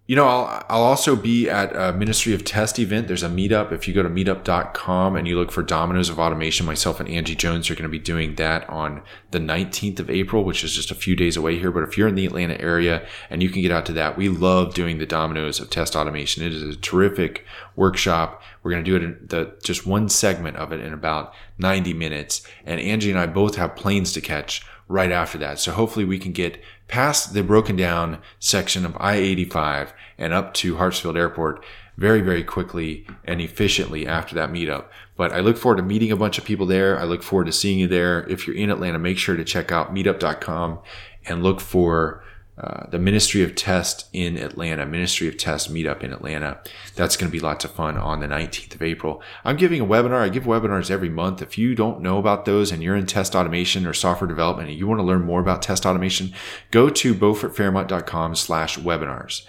You 0.09 0.17
know, 0.17 0.27
I'll, 0.27 0.65
I'll 0.71 0.85
also 0.85 1.17
be 1.17 1.51
at 1.51 1.77
a 1.77 1.93
Ministry 1.93 2.33
of 2.33 2.43
Test 2.43 2.79
event. 2.79 3.09
There's 3.09 3.23
a 3.23 3.29
meetup. 3.29 3.73
If 3.73 3.87
you 3.87 3.93
go 3.93 4.03
to 4.03 4.09
meetup.com 4.09 5.17
and 5.17 5.29
you 5.29 5.39
look 5.39 5.53
for 5.53 5.63
Dominoes 5.63 6.09
of 6.09 6.19
Automation, 6.19 6.65
myself 6.65 6.99
and 6.99 7.11
Angie 7.11 7.37
Jones 7.37 7.69
are 7.69 7.75
going 7.75 7.83
to 7.83 7.91
be 7.91 7.99
doing 7.99 8.37
that 8.37 8.67
on 8.71 9.03
the 9.33 9.39
19th 9.39 10.01
of 10.01 10.09
April, 10.09 10.45
which 10.45 10.65
is 10.65 10.75
just 10.75 10.91
a 10.91 10.95
few 10.95 11.15
days 11.15 11.37
away 11.37 11.59
here. 11.59 11.71
But 11.71 11.83
if 11.83 11.99
you're 11.99 12.09
in 12.09 12.15
the 12.15 12.25
Atlanta 12.25 12.59
area 12.59 13.07
and 13.29 13.43
you 13.43 13.51
can 13.51 13.61
get 13.61 13.71
out 13.71 13.85
to 13.85 13.93
that, 13.93 14.17
we 14.17 14.31
love 14.31 14.73
doing 14.73 14.97
the 14.97 15.05
Dominoes 15.05 15.61
of 15.61 15.69
Test 15.69 15.95
Automation. 15.95 16.43
It 16.43 16.55
is 16.55 16.63
a 16.63 16.77
terrific 16.77 17.45
workshop. 17.79 18.43
We're 18.63 18.73
going 18.73 18.85
to 18.85 18.91
do 18.91 18.97
it 18.97 19.03
in 19.03 19.27
the 19.29 19.57
just 19.63 19.87
one 19.87 20.09
segment 20.09 20.57
of 20.57 20.73
it 20.73 20.81
in 20.81 20.93
about 20.93 21.33
90 21.59 21.95
minutes. 21.95 22.43
And 22.67 22.81
Angie 22.81 23.11
and 23.11 23.19
I 23.19 23.27
both 23.27 23.55
have 23.55 23.77
planes 23.77 24.13
to 24.13 24.21
catch 24.21 24.67
right 24.89 25.13
after 25.13 25.39
that. 25.39 25.59
So 25.59 25.73
hopefully 25.73 26.05
we 26.05 26.19
can 26.19 26.33
get 26.33 26.63
past 26.89 27.35
the 27.35 27.43
broken 27.43 27.77
down 27.77 28.19
section 28.41 28.85
of 28.85 28.97
I-85 28.99 29.93
and 30.17 30.33
up 30.33 30.55
to 30.55 30.77
Hartsfield 30.77 31.17
Airport 31.17 31.65
very, 31.97 32.21
very 32.21 32.45
quickly 32.45 33.07
and 33.25 33.41
efficiently 33.41 34.07
after 34.07 34.35
that 34.35 34.51
meetup. 34.51 34.87
But 35.17 35.33
I 35.33 35.41
look 35.41 35.57
forward 35.57 35.77
to 35.77 35.83
meeting 35.83 36.13
a 36.13 36.17
bunch 36.17 36.39
of 36.39 36.45
people 36.45 36.67
there. 36.67 36.99
I 36.99 37.05
look 37.05 37.23
forward 37.23 37.47
to 37.47 37.53
seeing 37.53 37.79
you 37.79 37.89
there. 37.89 38.27
If 38.29 38.47
you're 38.47 38.57
in 38.57 38.71
Atlanta, 38.71 38.99
make 38.99 39.19
sure 39.19 39.37
to 39.37 39.45
check 39.45 39.73
out 39.73 39.95
meetup.com 39.95 40.79
and 41.27 41.43
look 41.43 41.61
for 41.61 42.23
uh, 42.61 42.87
the 42.91 42.99
Ministry 42.99 43.43
of 43.45 43.55
Test 43.55 44.09
in 44.13 44.37
Atlanta, 44.37 44.85
Ministry 44.85 45.29
of 45.29 45.37
Test 45.37 45.73
meetup 45.73 46.03
in 46.03 46.13
Atlanta. 46.13 46.59
That's 46.97 47.17
going 47.17 47.31
to 47.31 47.33
be 47.33 47.39
lots 47.39 47.65
of 47.65 47.71
fun 47.71 47.97
on 47.97 48.19
the 48.19 48.27
19th 48.27 48.75
of 48.75 48.83
April. 48.83 49.23
I'm 49.45 49.57
giving 49.57 49.81
a 49.81 49.87
webinar. 49.87 50.23
I 50.23 50.29
give 50.29 50.43
webinars 50.43 50.91
every 50.91 51.09
month. 51.09 51.41
If 51.41 51.57
you 51.57 51.77
don't 51.77 52.01
know 52.01 52.19
about 52.19 52.47
those 52.47 52.73
and 52.73 52.83
you're 52.83 52.97
in 52.97 53.07
test 53.07 53.37
automation 53.37 53.87
or 53.87 53.93
software 53.93 54.27
development 54.27 54.71
and 54.71 54.79
you 54.79 54.89
want 54.89 54.99
to 54.99 55.05
learn 55.05 55.25
more 55.25 55.41
about 55.41 55.63
test 55.63 55.87
automation, 55.87 56.33
go 56.73 56.91
to 56.91 57.15
beaufortfairmont.com 57.15 58.35
slash 58.35 58.77
webinars. 58.79 59.47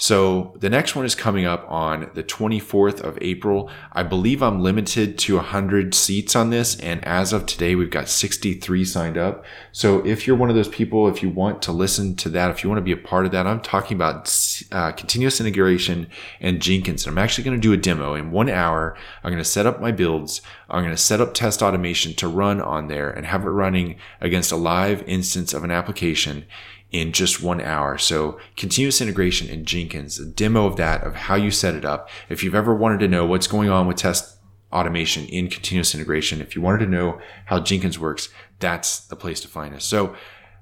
So 0.00 0.54
the 0.58 0.70
next 0.70 0.96
one 0.96 1.04
is 1.04 1.14
coming 1.14 1.44
up 1.44 1.70
on 1.70 2.10
the 2.14 2.22
24th 2.22 3.02
of 3.02 3.18
April. 3.20 3.70
I 3.92 4.02
believe 4.02 4.42
I'm 4.42 4.62
limited 4.62 5.18
to 5.18 5.36
100 5.36 5.94
seats 5.94 6.34
on 6.34 6.48
this. 6.48 6.80
And 6.80 7.04
as 7.04 7.34
of 7.34 7.44
today, 7.44 7.74
we've 7.74 7.90
got 7.90 8.08
63 8.08 8.82
signed 8.86 9.18
up. 9.18 9.44
So 9.72 10.02
if 10.06 10.26
you're 10.26 10.36
one 10.38 10.48
of 10.48 10.56
those 10.56 10.68
people, 10.70 11.06
if 11.06 11.22
you 11.22 11.28
want 11.28 11.60
to 11.64 11.72
listen 11.72 12.16
to 12.16 12.30
that, 12.30 12.50
if 12.50 12.64
you 12.64 12.70
want 12.70 12.78
to 12.78 12.82
be 12.82 12.92
a 12.92 12.96
part 12.96 13.26
of 13.26 13.32
that, 13.32 13.46
I'm 13.46 13.60
talking 13.60 13.94
about 13.94 14.62
uh, 14.72 14.92
continuous 14.92 15.38
integration 15.38 16.06
and 16.40 16.62
Jenkins. 16.62 17.06
And 17.06 17.12
I'm 17.12 17.22
actually 17.22 17.44
going 17.44 17.58
to 17.58 17.60
do 17.60 17.74
a 17.74 17.76
demo 17.76 18.14
in 18.14 18.30
one 18.30 18.48
hour. 18.48 18.96
I'm 19.22 19.30
going 19.30 19.36
to 19.36 19.44
set 19.44 19.66
up 19.66 19.82
my 19.82 19.92
builds. 19.92 20.40
I'm 20.70 20.82
going 20.82 20.96
to 20.96 21.02
set 21.02 21.20
up 21.20 21.34
test 21.34 21.60
automation 21.60 22.14
to 22.14 22.26
run 22.26 22.62
on 22.62 22.88
there 22.88 23.10
and 23.10 23.26
have 23.26 23.44
it 23.44 23.50
running 23.50 23.96
against 24.22 24.50
a 24.50 24.56
live 24.56 25.02
instance 25.02 25.52
of 25.52 25.62
an 25.62 25.70
application 25.70 26.46
in 26.90 27.12
just 27.12 27.42
one 27.42 27.60
hour. 27.60 27.98
So 27.98 28.38
continuous 28.56 29.00
integration 29.00 29.48
in 29.48 29.64
Jenkins, 29.64 30.18
a 30.18 30.26
demo 30.26 30.66
of 30.66 30.76
that, 30.76 31.04
of 31.04 31.14
how 31.14 31.36
you 31.36 31.50
set 31.50 31.74
it 31.74 31.84
up. 31.84 32.08
If 32.28 32.42
you've 32.42 32.54
ever 32.54 32.74
wanted 32.74 33.00
to 33.00 33.08
know 33.08 33.24
what's 33.24 33.46
going 33.46 33.70
on 33.70 33.86
with 33.86 33.96
test 33.96 34.38
automation 34.72 35.26
in 35.26 35.48
continuous 35.48 35.94
integration, 35.94 36.40
if 36.40 36.56
you 36.56 36.62
wanted 36.62 36.84
to 36.84 36.90
know 36.90 37.20
how 37.46 37.60
Jenkins 37.60 37.98
works, 37.98 38.28
that's 38.58 39.00
the 39.00 39.16
place 39.16 39.40
to 39.40 39.48
find 39.48 39.74
us. 39.74 39.84
So 39.84 40.14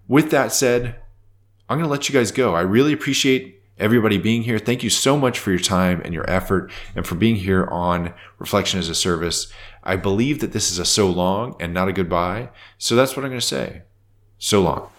with 0.07 0.31
that 0.31 0.53
said, 0.53 0.97
I'm 1.69 1.79
going 1.79 1.89
to 1.89 1.91
let 1.91 2.09
you 2.09 2.13
guys 2.13 2.31
go. 2.31 2.55
I 2.55 2.61
really 2.63 2.93
appreciate 2.93 3.63
everybody 3.79 4.19
being 4.19 4.43
here. 4.43 4.59
Thank 4.59 4.83
you 4.83 4.91
so 4.91 5.17
much 5.17 5.39
for 5.39 5.51
your 5.51 5.59
time 5.61 6.01
and 6.05 6.13
your 6.13 6.29
effort 6.29 6.71
and 6.95 7.07
for 7.07 7.15
being 7.15 7.37
here 7.37 7.67
on 7.67 8.13
Reflection 8.39 8.79
as 8.79 8.89
a 8.89 8.95
Service. 8.95 9.53
I 9.85 9.97
believe 9.97 10.41
that 10.41 10.53
this 10.53 10.71
is 10.71 10.79
a 10.79 10.85
so 10.85 11.11
long 11.11 11.57
and 11.61 11.73
not 11.73 11.89
a 11.89 11.93
goodbye. 11.93 12.51
So 12.77 12.97
that's 12.97 13.17
what 13.17 13.25
I'm 13.25 13.31
going 13.31 13.41
to 13.41 13.47
say. 13.47 13.83
So 14.39 14.63
long. 14.63 14.91